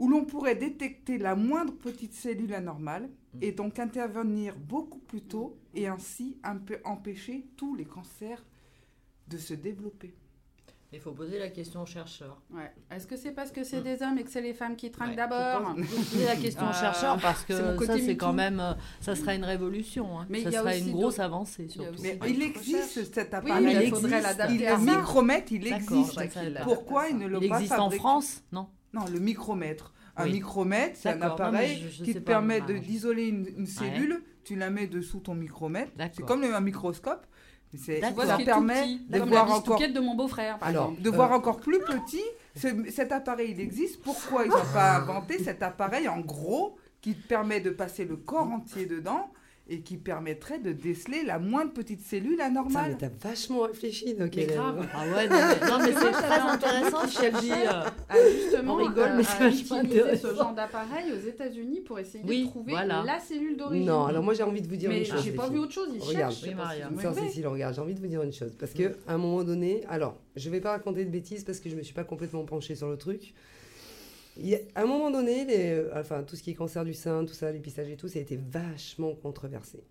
[0.00, 3.08] Où l'on pourrait détecter la moindre petite cellule anormale
[3.40, 8.42] et donc intervenir beaucoup plus tôt et ainsi un peu empêcher tous les cancers
[9.28, 10.12] de se développer
[10.92, 12.40] Il faut poser la question aux chercheurs.
[12.50, 12.72] Ouais.
[12.90, 13.84] Est-ce que c'est parce que c'est Mm.
[13.84, 16.66] des hommes et que c'est les femmes qui trinquent Ouais, d'abord faut poser la question
[16.66, 17.54] aux Euh, chercheurs parce que
[17.86, 18.58] ça, c'est quand même.
[18.58, 20.18] euh, Ça serait une révolution.
[20.18, 20.26] hein.
[20.28, 22.02] Mais ça il y a serait aussi une grosse avancée, il surtout.
[22.02, 23.64] Mais il existe cet Oui, appareil.
[23.66, 24.38] mais il il faudrait existe.
[24.38, 26.18] l'adapter Il- le micromètre, il existe.
[26.64, 28.66] Pourquoi il ne Il pas existe en France Non?
[28.92, 29.92] Non, le micromètre.
[30.16, 30.32] Un Oui.
[30.32, 34.22] micromètre, c'est un non, appareil je- je qui te pas, permet d'isoler une, une cellule,
[34.44, 35.92] tu la mets dessous ton micromètre.
[36.12, 37.26] C'est comme un microscope.
[37.78, 38.10] c'est- Ça
[38.44, 41.02] permet de comme voir la encore, de mon beau-frère, Alors, exemple.
[41.02, 42.24] de Euh, voir encore plus petit.
[42.56, 44.02] Ce- cet appareil, il existe.
[44.02, 48.16] Pourquoi ils n'ont pas inventé cet appareil en gros qui te permet de passer le
[48.16, 49.30] corps entier dedans
[49.70, 54.14] et qui permettrait de déceler la moindre petite cellule Putain, mais anormale t'as vachement réfléchi,
[54.14, 54.56] donc Mais Hélène.
[54.56, 54.88] grave.
[54.92, 57.52] Ah ouais, non, mais, non, mais c'est très intéressant qu'elle dit.
[57.52, 57.82] euh.
[58.08, 62.24] Ah, justement, On rigole, euh, mais c'est utiliser ce genre d'appareil aux États-Unis pour essayer
[62.26, 63.04] Oui, de trouver voilà.
[63.06, 63.86] la cellule d'origine.
[63.86, 65.22] Non, alors moi j'ai envie de vous dire mais une chose.
[65.24, 65.88] j'ai les pas vu autre chose.
[65.94, 66.34] Ils Regarde.
[66.34, 66.54] cherchent.
[66.56, 68.52] Oui, regarde, j'ai envie de vous dire une chose.
[68.58, 71.70] Parce que à un moment donné, alors, je vais pas raconter de bêtises parce que
[71.70, 73.34] je me suis pas complètement penchée sur le truc.
[74.36, 76.84] Il y a- à un moment donné, les, euh, enfin, tout ce qui est cancer
[76.84, 79.82] du sein, tout ça, l'épistage et tout, ça a été vachement controversé.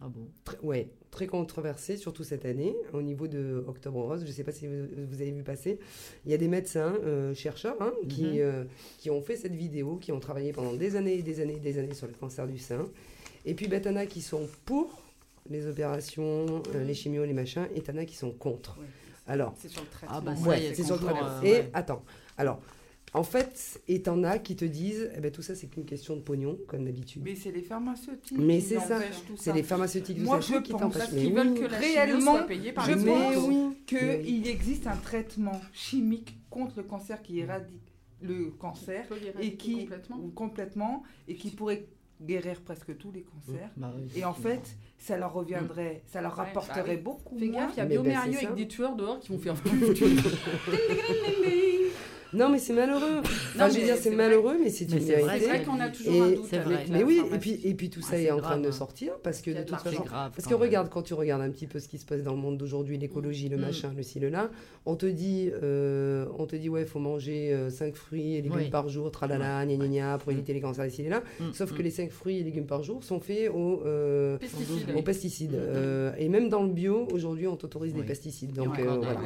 [0.00, 0.28] Ah bon?
[0.44, 4.20] Très, ouais, très controversé, surtout cette année, au niveau de Octobre Rose.
[4.22, 5.78] Je ne sais pas si vous, vous avez vu passer.
[6.26, 8.36] Il y a des médecins, euh, chercheurs, hein, qui, Mhm.
[8.40, 8.64] euh,
[8.98, 11.60] qui ont fait cette vidéo, qui ont travaillé pendant des années et des années et
[11.60, 12.84] des années sur le cancer du sein.
[13.46, 15.02] Et puis, ben, as qui sont pour
[15.48, 18.78] les opérations, euh, les chimios, les machins, et t'en as qui sont contre.
[18.78, 18.84] Ouais,
[19.28, 20.16] Alors, C'est sur le traitement.
[20.18, 21.26] Ah bah Ouais, c'est sur le traitement.
[21.26, 21.70] euh, Et ouais.
[21.72, 22.04] attends,
[22.36, 22.60] alors,
[23.14, 26.16] en fait, et t'en as qui te disent, eh ben, tout ça c'est qu'une question
[26.16, 27.22] de pognon, comme d'habitude.
[27.24, 28.96] Mais c'est les pharmaceutiques Mais qui c'est ça.
[28.96, 30.92] empêchent tout C'est les pharmaceutiques, Moi, tout ça, je qui pense.
[30.92, 31.34] Parce Mais qu'ils oui.
[31.34, 33.48] veulent que la chimio réellement, soit payée par je les Mais pense pauvres.
[33.48, 33.56] oui.
[33.92, 34.22] Mais oui.
[34.24, 37.80] qu'il existe un traitement chimique contre le cancer qui éradique
[38.22, 39.06] le cancer
[39.40, 40.18] et qui complètement.
[40.34, 41.86] complètement et qui pourrait
[42.20, 43.68] guérir presque tous les cancers.
[43.76, 44.08] Bah oui.
[44.16, 44.62] Et en fait,
[44.98, 46.96] ça leur reviendrait, ça leur Ouais, rapporterait bah oui.
[47.02, 48.52] beaucoup Fais gaffe, il y a Mais ben, avec ça.
[48.52, 49.54] des tueurs dehors qui vont faire
[52.36, 53.18] Non, mais c'est malheureux.
[53.20, 55.46] Enfin, Non, je veux dire, c'est malheureux, mais c'est une c'est vrai, C'est vérité.
[55.46, 58.12] vrai qu'on a toujours un doute la mais oui, et puis, et puis tout ça
[58.16, 60.32] Ouais, est en train de sortir parce que Il de toute façon, C'est grave.
[60.36, 62.38] Parce que regarde, quand tu regardes un petit peu ce qui se passe dans le
[62.38, 63.60] monde d'aujourd'hui, l'écologie, le Mm.
[63.60, 64.50] machin, le ci, le là,
[64.84, 68.88] on te dit, euh, on te dit ouais, faut manger 5 fruits et légumes par
[68.88, 70.36] jour, tralala, gna gna gna, pour Mm.
[70.36, 71.22] éviter les cancers ici et là.
[71.40, 71.76] Mm, Sauf mm.
[71.76, 74.36] que les 5 fruits et légumes par jour sont faits aux, euh,
[75.04, 75.52] Pesticides.
[75.52, 75.58] Mm.
[75.58, 78.50] Euh, et même dans le bio, aujourd'hui, on t'autorise des pesticides.
[78.52, 79.20] Il Donc, euh, voilà.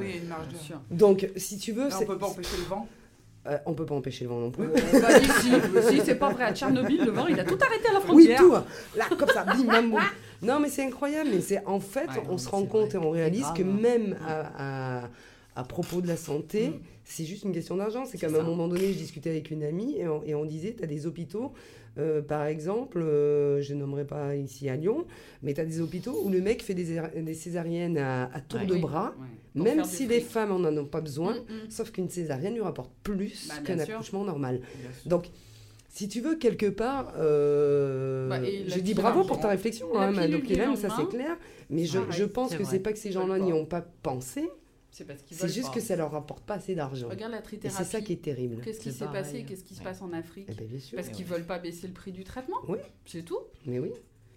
[0.91, 0.97] Il.
[0.97, 2.87] Donc, si tu veux, on c'est- peut pas empêcher le vent.
[3.47, 4.65] Euh, on peut pas empêcher le vent non plus.
[4.65, 5.51] Euh, bah, ici,
[5.89, 6.45] si, c'est pas vrai.
[6.45, 8.39] À Tchernobyl, le vent, il a tout arrêté à la Oui, frontière.
[8.41, 8.55] tout.
[8.55, 8.65] hein.
[8.97, 10.01] Là, comme ça, bim, bam, boum.
[10.43, 11.31] Non, mais c'est incroyable.
[11.33, 12.99] Mais c'est en fait, Ouais, on non, se rend compte vrai.
[13.03, 13.77] et on réalise grave, que hein.
[13.81, 15.09] même à, à-
[15.61, 16.73] à propos de la santé, Mm.
[17.05, 18.05] c'est juste une question d'argent.
[18.07, 20.45] C'est comme à un moment donné, je discutais avec une amie et on, et on
[20.45, 21.53] disait, tu as des hôpitaux,
[21.99, 25.05] euh, par exemple, euh, je nommerai pas ici à Lyon,
[25.43, 28.41] mais tu as des hôpitaux où le mec fait des, césar- des césariennes à, à
[28.41, 28.67] tour Ouais.
[28.67, 29.15] de Oui, bras,
[29.57, 29.63] ouais.
[29.63, 31.35] Même si les femmes en ont pas besoin.
[31.35, 31.37] Mm,
[31.67, 31.71] mm.
[31.71, 34.61] Sauf qu'une césarienne lui rapporte plus Bah, qu'un accouchement normal.
[35.07, 35.27] Donc,
[35.89, 40.13] si tu veux, quelque part, euh, Bah, je dis bravo en- pour ta réflexion, hein,
[40.47, 41.37] Kilem, ça c'est clair.
[41.69, 44.49] Mais je, je pense que c'est pas que ces gens-là n'y ont pas pensé,
[44.93, 45.75] C'est parce qu'ils c'est veulent juste pas.
[45.75, 47.09] que ça leur rapporte pas assez d'argent.
[47.09, 47.77] Regarde la Et trithérapie.
[47.85, 48.61] c'est ça qui est terrible.
[48.63, 49.85] Qu'est-ce qui s'est passé Qu'est-ce qui se Ouais.
[49.85, 50.97] passe en Afrique Eh ben, bien sûr.
[50.97, 52.57] Parce qu'ils veulent pas baisser le prix du traitement.
[52.69, 52.79] Oui.
[53.07, 53.39] C'est tout.
[53.67, 53.91] Mais oui.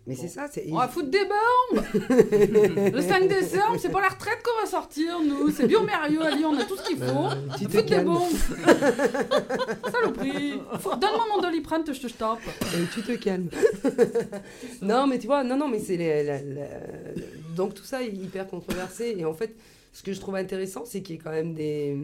[0.05, 0.47] Mais c'est ça.
[0.51, 1.83] c'est- On va foutre des bombes
[2.93, 5.49] Le 5 décembre, c'est pas la retraite qu'on va sortir, nous.
[5.49, 7.03] C'est Biomério Lyon, on a tout ce qu'il faut.
[7.05, 8.29] Euh, tu te Foutre des bombes
[9.91, 12.39] Saloperie Faut- Donne-moi mon doliprane, je te tape.
[12.75, 13.49] Et tu te calmes.
[14.81, 16.39] non, mais tu vois, non, non, mais c'est la-
[17.55, 19.15] donc tout ça est hyper controversé.
[19.17, 19.55] Et en fait,
[19.93, 21.97] ce que je trouve intéressant, c'est qu'il y ait quand même des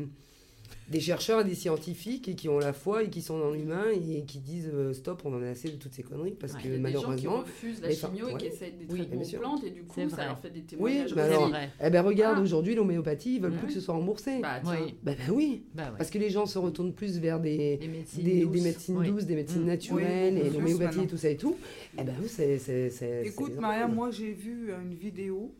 [0.88, 3.84] des chercheurs et des scientifiques et qui ont la foi et qui sont dans l'humain
[3.94, 6.62] et qui disent euh, stop, on en a assez de toutes ces conneries parce Ouais,
[6.64, 7.38] que il y a des gens qui malheureusement.
[7.42, 8.48] refusent la chimio et qui ouais.
[8.48, 11.14] essayent des Oui, traitements aux plantes et du coup, ça leur fait des témoignages.
[11.14, 11.70] bah C'est alors, vrai.
[11.84, 12.42] Eh ben regarde, Ah.
[12.44, 14.40] aujourd'hui l'homéopathie, ils veulent plus que ce soit remboursé.
[14.42, 14.62] Bah.
[14.66, 14.96] Oui.
[15.04, 15.98] Bah, bah oui, Bah ouais.
[15.98, 18.62] parce que les gens se retournent plus vers des, Des médecines des, des douces.
[18.64, 19.12] médecines Oui.
[19.12, 19.68] douces, des médecines Mm.
[19.68, 21.56] naturelles Oui, et l'homéopathie et tout ça et tout.
[22.00, 23.22] Eh ben oui, c'est.
[23.26, 25.52] Écoute, Maria, moi j'ai vu une vidéo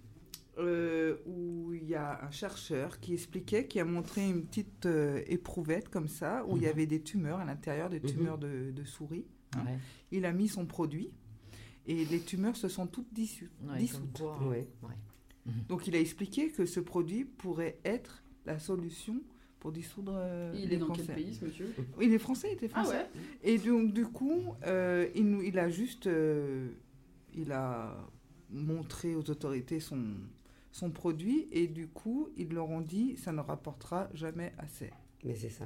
[0.60, 5.22] euh, où il y a un chercheur qui expliquait, qui a montré une petite euh,
[5.28, 6.72] éprouvette comme ça, où il y Mhm.
[6.72, 8.06] avait des tumeurs à l'intérieur, des Mhm.
[8.06, 9.26] tumeurs de, de souris.
[9.56, 9.78] Ouais.
[10.12, 11.10] Il a mis son produit
[11.88, 14.18] et les tumeurs se sont toutes dissu- Ouais, comme dissoutes.
[14.20, 14.40] quoi.
[14.48, 14.68] Ouais.
[15.68, 19.20] Donc il a expliqué que ce produit pourrait être la solution
[19.60, 21.74] pour dissoudre euh, Il est dans quel pays, ce monsieur?
[22.00, 22.98] Il est français, il était Ah français.
[23.00, 23.10] ouais
[23.44, 26.06] Et donc, du coup, euh, il, a juste.
[26.08, 26.70] euh,
[27.34, 27.98] il a
[28.52, 30.04] montré aux autorités son,
[30.72, 34.92] son produit et du coup, ils leur ont dit ça ne rapportera jamais assez.
[35.24, 35.66] Mais c'est ça.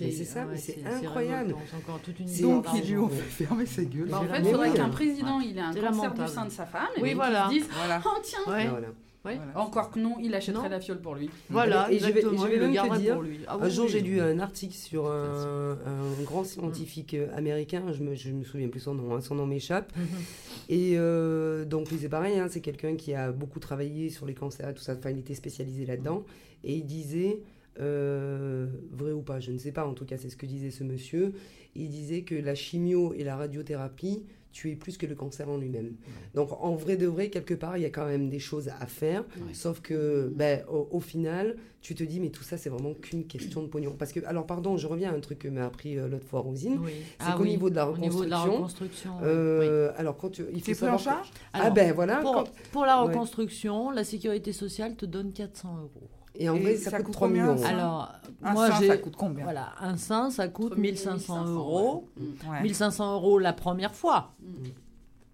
[0.00, 1.54] Mais c'est ça, ah mais c'est incroyable.
[1.70, 4.08] C'est encore toute une C'est- histoire Donc, ils lui ont fait fermer sa gueule.
[4.08, 6.66] Bah, En fait, il faudrait qu'un président il ait un cancer du sein de sa
[6.66, 7.44] femme et Oui, qu'il voilà.
[7.46, 8.02] se dise Voilà.
[8.04, 8.66] Oh tiens Ouais.
[8.68, 8.88] Voilà.
[9.24, 9.36] Ouais.
[9.36, 9.58] Voilà.
[9.60, 10.68] Encore que non, il achèterait Non.
[10.68, 11.30] la fiole pour lui.
[11.48, 13.38] Voilà, Et je vais- exactement, je vais il le même te dire, pour lui.
[13.46, 13.90] Ah Un oui, jour, oui.
[13.92, 18.44] j'ai lu un article sur un, un grand scientifique euh, américain, je me, je me
[18.44, 19.92] souviens plus son nom, hein, son nom m'échappe.
[19.96, 20.04] Mhm.
[20.68, 24.34] Et euh, donc, lui, c'est pareil, hein, c'est quelqu'un qui a beaucoup travaillé sur les
[24.34, 26.24] cancers et tout ça, enfin, il était spécialisé là-dedans.
[26.62, 27.40] Et il disait,
[27.80, 30.70] euh, vrai ou pas, je ne sais pas, en tout cas, c'est ce que disait
[30.70, 31.32] ce monsieur,
[31.74, 34.22] il disait que la chimio et la radiothérapie
[34.54, 35.92] tuaient plus que le cancer en lui-même.
[36.34, 38.86] Donc, en vrai de vrai, quelque part, il y a quand même des choses à
[38.86, 39.24] faire.
[39.52, 43.26] Sauf que, ben, au, au final, tu te dis, mais tout ça, c'est vraiment qu'une
[43.26, 43.94] question de pognon.
[43.98, 46.40] Parce que, alors, pardon, je reviens à un truc que m'a appris euh, l'autre fois
[46.40, 46.78] Rosine.
[46.82, 46.92] Oui.
[47.18, 49.10] C'est Ah qu'au oui, niveau de la au niveau de la reconstruction, reconstruction.
[49.20, 49.26] oui.
[49.26, 51.30] Euh, Alors, quand tu, il faut en que- charge?
[51.52, 52.18] Ah ben voilà.
[52.22, 53.08] Pour, quand- pour la Ouais.
[53.08, 56.08] reconstruction, la sécurité sociale te donne 400 euros.
[56.36, 57.58] Et en Et vrai, ça, ça coûte coûte 3 combien, millions.
[57.58, 58.12] ça Alors,
[58.42, 58.86] Un moi sein, j'ai.
[58.88, 59.44] ça coûte combien?
[59.44, 62.08] Voilà, un sein, ça coûte Entre 1500 1500, euros.
[62.18, 62.50] ouais.
[62.50, 62.62] Ouais.
[62.62, 64.32] 1500 euros la première fois.
[64.40, 64.68] Mm.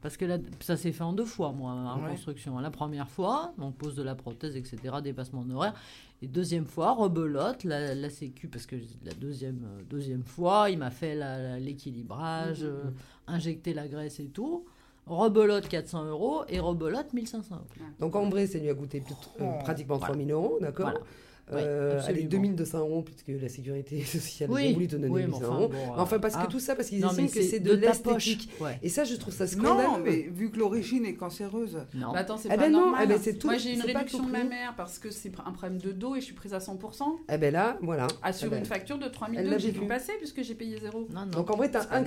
[0.03, 2.05] Parce que là, ça s'est fait en deux fois, moi, Ouais.
[2.05, 2.59] reconstruction.
[2.59, 5.75] La première fois, donc pose de la prothèse, etc., dépassement d'horaire.
[6.23, 10.79] Et deuxième fois, rebelote, la, la sécu, parce que la deuxième, euh, deuxième fois, il
[10.79, 11.17] m'a fait
[11.61, 12.69] l'équilibrage, Mhm.
[12.69, 12.83] euh,
[13.27, 14.65] injecter la graisse et tout.
[15.07, 17.65] Rebelote 400 euros et rebelote 1500 euros.
[17.99, 19.59] Donc en vrai, ça lui a coûté plus- euh, Oh.
[19.65, 20.15] pratiquement Voilà.
[20.15, 21.01] 3000 euros, d'accord Voilà.
[21.53, 22.29] Oui, Euh, allez, absolument.
[22.31, 25.47] 2200 euros, puisque la sécurité sociale Oui, a voulu te donner oui, mais 1100 enfin,
[25.57, 25.69] euros.
[25.69, 26.49] bon, euh, enfin, parce que ah.
[26.49, 27.81] tout ça, parce qu'ils Non, estiment que c'est de, poche.
[27.81, 28.51] l'esthétique.
[28.61, 28.79] Ouais.
[28.85, 29.83] Et ça, je trouve ça scandaleux.
[29.83, 31.79] Non, mais vu que l'origine est cancéreuse.
[31.93, 32.13] Non.
[32.13, 33.01] Bah attends, c'est Eh pas ben non, normal.
[33.03, 35.51] eh ben c'est tout- Moi, j'ai une réduction de ma mère parce que c'est un
[35.51, 37.17] problème de dos et je suis prise à 100%.
[37.29, 38.07] Eh ben là, voilà.
[38.23, 40.43] Ah, sur Eh ben, une facture de elle 3002 l'a que j'ai vu passer puisque
[40.45, 41.09] j'ai payé zéro.
[41.13, 41.33] Non, non.
[41.33, 42.05] Donc en vrai, tu C'est as, pas un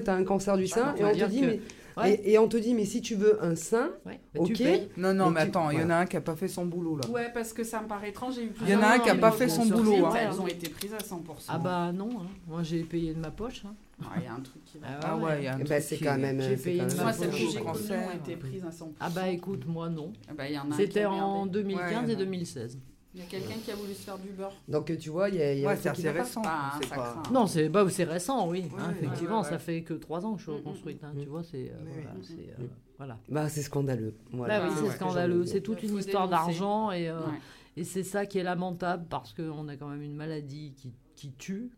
[0.00, 1.60] t'as un cancer du sein et on, te dit, mais...
[1.96, 2.14] Ouais.
[2.14, 4.46] et, et on te dit, mais si tu veux un sein, Ouais, bah, ok.
[4.52, 4.88] tu payes.
[4.96, 6.48] Non, non, Mais mais tu- attends, il y en a un qui a pas fait
[6.48, 7.08] son boulot là.
[7.10, 8.34] Ouais, parce que ça me paraît étrange.
[8.36, 10.14] J'ai eu Il y en a un qui a pas fait son boulot, hein.
[10.16, 11.46] Elles ont été prises à 100%.
[11.48, 12.26] Ah bah non, hein.
[12.48, 13.62] moi j'ai payé de ma poche.
[13.66, 13.74] hein.
[14.00, 14.86] Ouais, Il y a un truc qui va.
[15.02, 16.40] Ah ouais, il y a un eh ben, truc c'est qui quand même.
[16.40, 16.96] J'ai c'est payé c'est
[17.28, 18.02] que au j'ai cancer.
[18.08, 18.92] ont été prises à 100%.
[18.98, 20.12] Ah bah écoute, moi non.
[20.28, 21.50] Ah bah, il y en a un qui C'était en gardé.
[21.62, 22.18] 2015 Ouais, et non.
[22.20, 22.78] 2016.
[23.12, 24.52] Il y a quelqu'un qui a voulu se faire du beurre.
[24.68, 26.12] Donc tu vois, il y a, y a Ouais, un c'est assez pas.
[26.12, 26.42] récent.
[26.42, 27.22] Pas- craint.
[27.32, 28.66] Non, c'est bah, c'est récent, oui.
[28.78, 29.50] hein, effectivement, ouais, ouais.
[29.50, 30.58] ça fait que 3 ans que je suis Mm, mm.
[30.58, 31.04] reconstruite.
[31.04, 31.20] hein, Mm.
[31.22, 32.24] Tu vois, c'est euh, voilà, oui.
[32.24, 32.66] c'est, euh,
[32.98, 33.18] voilà.
[33.28, 34.14] Bah, c'est scandaleux.
[34.32, 34.60] Voilà.
[34.60, 34.94] Bah oui, Ah, c'est ouais.
[34.94, 35.44] scandaleux.
[35.46, 37.38] C'est toute une histoire d'argent et, euh, Ouais.
[37.78, 41.32] et c'est ça qui est lamentable parce qu'on a quand même une maladie qui, qui
[41.32, 41.70] tue.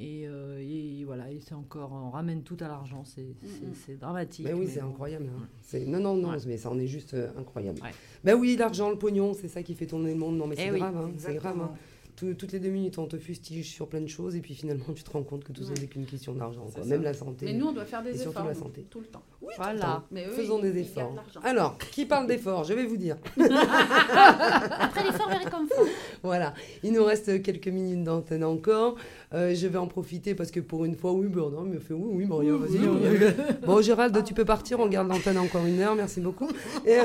[0.00, 3.96] Et, euh, et voilà, et c'est encore, on ramène tout à l'argent, c'est c'est- c'est
[3.98, 4.44] dramatique.
[4.44, 4.88] Mais oui, mais c'est bon.
[4.88, 5.30] incroyable.
[5.32, 5.46] hein.
[5.62, 6.36] C'est- Non, non, non, Ouais.
[6.46, 7.80] mais ça en est juste euh, incroyable.
[7.80, 7.90] Ouais.
[8.24, 10.36] Ben oui, l'argent, le pognon, c'est ça qui fait tourner le monde.
[10.36, 11.60] Non, mais Eh c'est oui, grave, hein, c'est grave.
[11.60, 11.70] Hein.
[12.16, 14.84] Tout- toutes les deux minutes, on te fustige sur plein de choses et puis finalement,
[14.94, 16.62] tu te rends compte que tout ça n'est qu'une question d'argent.
[16.72, 16.82] quoi.
[16.84, 17.46] C'est Même la santé.
[17.46, 18.46] Mais nous, on doit faire Et des surtout efforts.
[18.46, 18.86] la nous, santé.
[18.88, 19.22] Tout le temps.
[19.56, 20.04] Voilà.
[20.12, 21.12] Mais eux, Faisons ils- des ils efforts.
[21.42, 23.16] Alors, qui parle d'efforts Je vais vous dire.
[23.36, 25.86] Après l'effort, vers réconfort.
[26.22, 28.94] Voilà, il nous reste quelques minutes d'antenne encore.
[29.34, 31.92] Euh, je vais en profiter parce que pour une fois, oui, ben non, mais fait
[31.94, 32.78] oui, oui, Maria, vas-y.
[32.78, 33.32] Maria.
[33.66, 36.48] Bon, Gérald, tu peux partir, on garde l'antenne encore une heure, merci beaucoup.
[36.86, 37.04] Et, euh,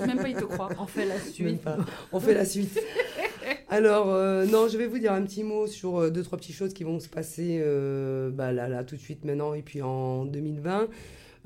[0.06, 0.68] Même pas, ils te croient.
[0.78, 1.62] On fait la suite.
[2.12, 2.78] On fait la suite.
[3.68, 6.54] Alors, euh, non, je vais vous dire un petit mot sur euh, deux, trois petites
[6.54, 9.80] choses qui vont se passer euh, bah, là, là, tout de suite maintenant et puis
[9.82, 10.88] en 2020.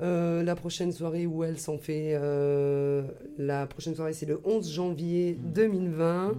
[0.01, 3.03] Euh, la prochaine soirée où elles sont fait, euh,
[3.37, 6.27] la prochaine soirée c'est le 11 janvier 2020.
[6.29, 6.35] Mhm.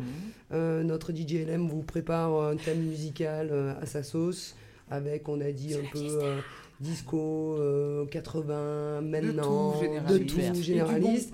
[0.53, 4.57] Euh, notre DJ LM vous prépare un thème musical euh, à sa sauce
[4.91, 6.41] avec, on a dit, un peu euh,
[6.81, 11.33] disco, euh, 80, maintenant, tout, de tout, Et du généraliste.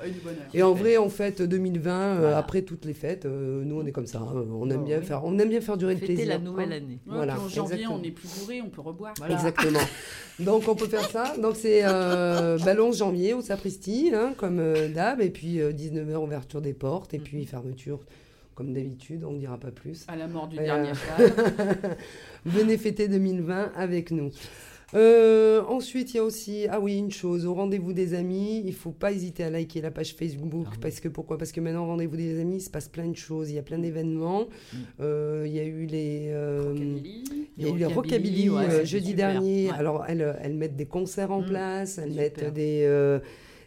[0.53, 2.37] Et en vrai, en fait, 2020, euh, Voilà.
[2.37, 4.99] après toutes les fêtes, euh, nous on est comme ça, hein, on aime Oh, bien
[4.99, 5.05] oui.
[5.07, 6.33] faire, on aime bien faire durer le Fêter plaisir.
[6.35, 6.77] la nouvelle hein.
[6.77, 6.99] année.
[7.07, 7.99] Ouais, Voilà, puis en janvier, exactement.
[7.99, 9.14] on est plus bourré, on peut reboire.
[9.17, 9.35] Voilà.
[9.35, 9.79] Exactement.
[10.41, 11.35] Donc on peut faire ça.
[11.41, 15.61] Donc c'est euh, bah, le 11 janvier au Sapristi, hein, comme euh, d'hab, et puis
[15.61, 18.01] 19h ouverture des portes, et puis fermeture
[18.57, 20.05] comme d'habitude, on ne dira pas plus.
[20.09, 20.91] À la mort du dernier
[21.21, 21.97] euh, cheval.
[22.45, 24.31] Venez fêter 2020 avec nous.
[24.95, 28.73] Euh, ensuite, il y a aussi, ah oui, une chose, au rendez-vous des amis, il
[28.73, 30.79] faut pas hésiter à liker la page Facebook, Ah oui.
[30.81, 31.39] parce que pourquoi?
[31.39, 33.59] Parce que maintenant, au rendez-vous des amis, il se passe plein de choses, il y
[33.59, 34.43] a plein d'événements.
[34.73, 34.77] Mm.
[35.01, 36.29] Euh, il y a eu les...
[36.29, 36.73] euh,
[37.59, 39.33] il y a eu les Rockabilly, ouais, jeudi super.
[39.33, 39.67] dernier.
[39.71, 39.77] Ouais.
[39.77, 41.47] Alors, elles, elles mettent des concerts en Mm.
[41.47, 42.23] place, elles Super.
[42.45, 43.19] mettent des,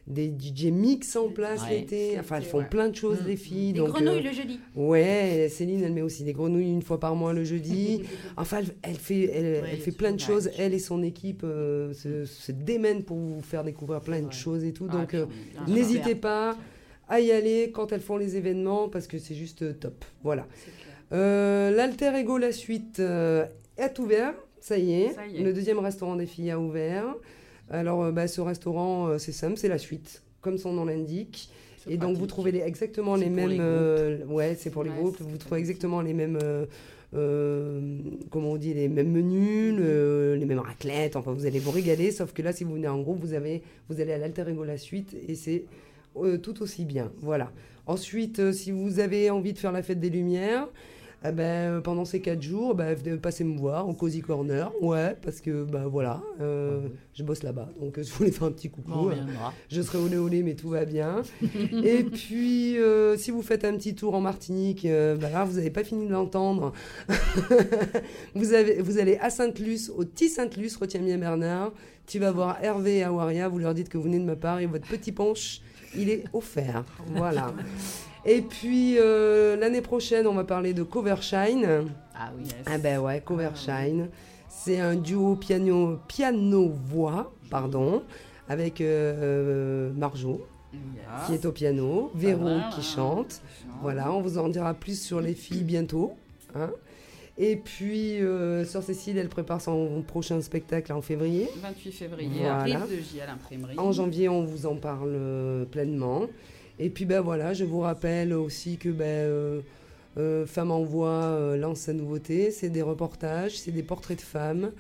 [0.08, 1.80] des DJ mix en place Ouais.
[1.82, 2.18] l'été.
[2.20, 2.66] Enfin, elles font Ouais.
[2.70, 3.28] plein de choses, Mm.
[3.28, 3.74] les filles.
[3.74, 4.60] Des donc, grenouilles euh, le jeudi.
[4.76, 8.02] Ouais, Céline, elle met aussi des grenouilles une fois par mois le jeudi.
[8.38, 10.50] Enfin, elle, elle fait, elle, fait plein de choses.
[10.58, 14.64] Elle et son équipe euh, se, se démènent pour vous faire découvrir plein de choses
[14.64, 14.88] et tout.
[14.90, 15.26] Ah, Donc, euh,
[15.68, 16.58] n'hésitez pas
[17.08, 20.06] à y aller quand elles font les événements parce que c'est juste euh, top.
[20.24, 20.48] Voilà.
[21.12, 23.46] Euh, L'Alter Ego, la suite, euh,
[23.78, 24.34] est ouvert.
[24.62, 25.14] Ça y est.
[25.14, 25.44] Ça y est.
[25.44, 27.06] Le deuxième restaurant des filles a ouvert.
[27.70, 31.50] Alors, euh, bah, ce restaurant, euh, c'est simple, c'est la suite, comme son nom l'indique.
[31.90, 33.50] Et donc, vous trouvez les- exactement les mêmes.
[33.50, 35.18] les euh, ouais, c'est pour les groupes.
[35.20, 36.38] Vous trouvez exactement les mêmes.
[36.44, 36.66] euh,
[37.16, 37.98] euh,
[38.30, 41.16] comment on dit Les mêmes menus, le- les mêmes raclettes.
[41.16, 42.12] Enfin, vous allez vous régaler.
[42.12, 44.64] Sauf que là, si vous venez en groupe, vous, avez, vous allez à l'Alter Ego
[44.64, 45.16] la suite.
[45.28, 45.64] Et c'est
[46.44, 47.12] tout aussi bien.
[47.22, 47.52] Voilà.
[47.88, 50.68] Ensuite, si vous avez envie de faire la fête des Lumières,
[51.26, 54.72] eh ben, euh, pendant ces quatre jours, ben, passer me voir au Cozy Corner.
[54.82, 57.70] Ouais, parce que ben, voilà, euh, je bosse là-bas.
[57.82, 58.90] Donc, euh, je voulais faire un petit coucou.
[58.90, 59.12] Bon,
[59.70, 61.24] je serai olé olé, mais tout va bien.
[61.84, 65.58] Et puis, euh, si vous faites un petit tour en Martinique, euh, bah là, vous
[65.58, 66.72] n'avez pas fini de l'entendre.
[68.36, 71.74] vous, avez, vous allez à Sainte-Luce, au petit Sainte-Luce, retiens bien Bernard.
[72.08, 74.60] Tu vas voir Hervé et Awaria, vous leur dites que vous venez de ma part
[74.60, 75.62] et votre petit punch,
[75.96, 76.86] il est offert.
[77.08, 77.54] Voilà.
[78.26, 81.86] Et puis, euh, l'année prochaine, on va parler de Covershine.
[82.16, 82.44] Ah oui.
[82.66, 84.10] Ah ben ouais, Covershine.
[84.50, 88.04] C'est un duo piano piano-voix, pardon,
[88.50, 89.14] avec euh,
[89.90, 90.46] euh, Marjo
[91.26, 92.82] qui est au piano, Véro qui hein.
[92.82, 93.42] chante.
[93.82, 96.14] Voilà, on vous en dira plus sur les filles bientôt.
[96.56, 96.70] hein.
[97.40, 101.50] Et puis, euh, Sœur Cécile, elle prépare son prochain spectacle en février.
[101.62, 102.60] 28 février, Voilà.
[102.64, 102.68] à
[103.28, 103.80] l'imprimerie.
[103.80, 105.18] En janvier, on vous en parle
[105.72, 106.24] pleinement.
[106.80, 109.62] Et puis, ben voilà, je vous rappelle aussi que ben, euh,
[110.18, 112.52] euh, Femmes en Voix euh, lance sa nouveauté.
[112.52, 114.72] C'est des reportages, c'est des portraits de femmes.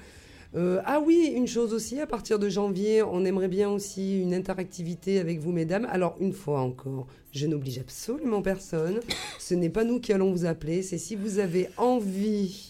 [0.55, 4.33] Euh, ah oui, une chose aussi, à partir de janvier, on aimerait bien aussi une
[4.33, 5.87] interactivité avec vous, mesdames.
[5.91, 8.99] Alors, une fois encore, je n'oblige absolument personne.
[9.37, 10.81] Ce n'est pas nous qui allons vous appeler.
[10.81, 12.68] C'est si vous avez envie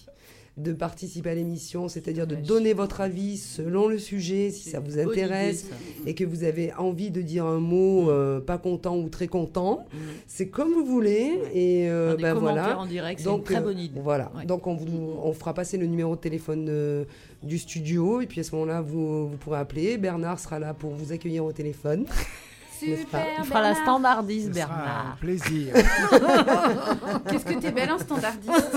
[0.58, 5.00] de participer à l'émission, c'est-à-dire de donner votre avis selon le sujet, si ça vous
[5.00, 5.68] intéresse
[6.06, 9.86] et que vous avez envie de dire un mot euh, pas content ou très content,
[10.28, 11.40] c'est comme vous voulez.
[11.54, 12.78] Et euh, ben voilà.
[12.78, 14.00] en direct, c'est une très euh, bonne idée.
[14.02, 14.32] Voilà.
[14.36, 14.46] Ouais.
[14.46, 17.06] Donc on, vous, on fera passer le numéro de téléphone euh,
[17.42, 19.98] du studio et puis à ce moment-là vous, vous pourrez appeler.
[19.98, 22.06] Bernard sera là pour vous accueillir au téléphone.
[22.82, 23.20] N'est-ce pas?
[23.40, 25.18] Il fera la standardiste, Ce sera un Bernard.
[25.20, 25.74] plaisir.
[27.30, 28.72] Qu'est-ce que t'es belle en standardiste?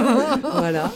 [0.55, 0.91] Voilà.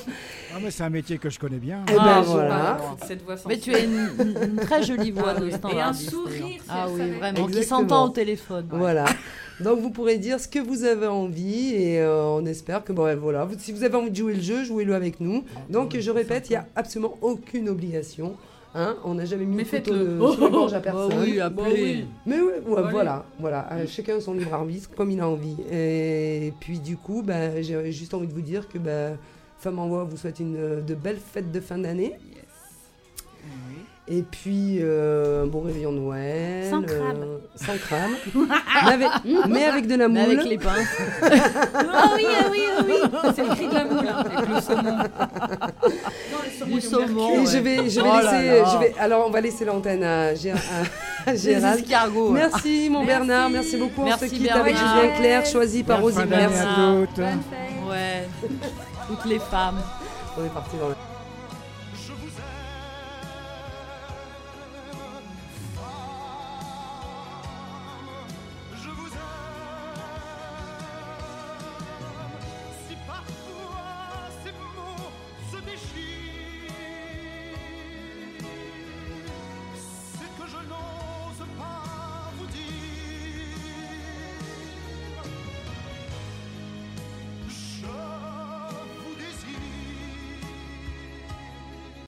[0.56, 1.80] Ah, mais c'est un métier que je connais bien.
[1.88, 2.78] Eh ben Ah, voilà.
[3.06, 5.52] Cette voix Mais tu as une, très jolie voix Ah de oui.
[5.74, 8.66] Et un sourire, Ah oui, vraiment, qui s'entend au téléphone.
[8.72, 8.78] ouais.
[8.78, 9.04] Voilà.
[9.60, 13.04] Donc vous pourrez dire ce que vous avez envie et euh, on espère que bon,
[13.04, 13.44] ouais, voilà.
[13.44, 15.44] Vous- Si vous avez envie de jouer le jeu, jouez-le avec nous.
[15.70, 18.34] Donc je répète, il n'y a absolument aucune obligation.
[18.74, 20.18] Hein on n'a jamais mis Mais une photo faites-le.
[20.18, 21.18] de, sur gorge à Bah personne.
[21.22, 22.04] oui, appelez.
[22.26, 22.90] Mais ouais, ouais, Allez.
[22.90, 23.66] voilà, voilà.
[23.72, 25.56] Euh, chacun son libre arbitre comme il a envie.
[25.72, 29.16] Et puis du coup, bah, j'ai juste envie de vous dire que bah,
[29.58, 32.12] Femme en Voix vous souhaite une, euh, de belles fêtes de fin d'année.
[34.08, 36.70] Et puis euh, un bon réveillon de Noël.
[36.70, 37.16] Sans crabe.
[37.24, 38.10] euh, sans crabe.
[38.84, 39.08] mais, avec,
[39.48, 40.18] mais avec de la moule.
[40.18, 40.96] Mais avec les pinces.
[41.74, 43.32] Ah oui, ah oui, ah oui.
[43.34, 44.96] C'est le cri de la moule, hein, avec le saumon.
[44.96, 47.30] Non, le saumon Du du saumon.
[47.34, 47.46] Et ouais.
[47.46, 48.48] je vais, je vais Oh laisser.
[48.60, 48.64] là.
[48.72, 51.80] Je vais, alors, on va laisser l'antenne à, à- à Gérald.
[51.80, 52.30] escargots.
[52.30, 53.06] Merci, mon Merci.
[53.26, 53.50] Bernard.
[53.50, 54.02] Merci beaucoup.
[54.02, 54.76] on Merci, se quitte avec.
[54.76, 56.58] Julien Clerc, choisi par Bonne d'année Merci.
[56.62, 57.18] à toutes.
[57.18, 58.28] Ouais.
[59.06, 59.80] Toutes les femmes.
[60.38, 61.15] On est parti dans le.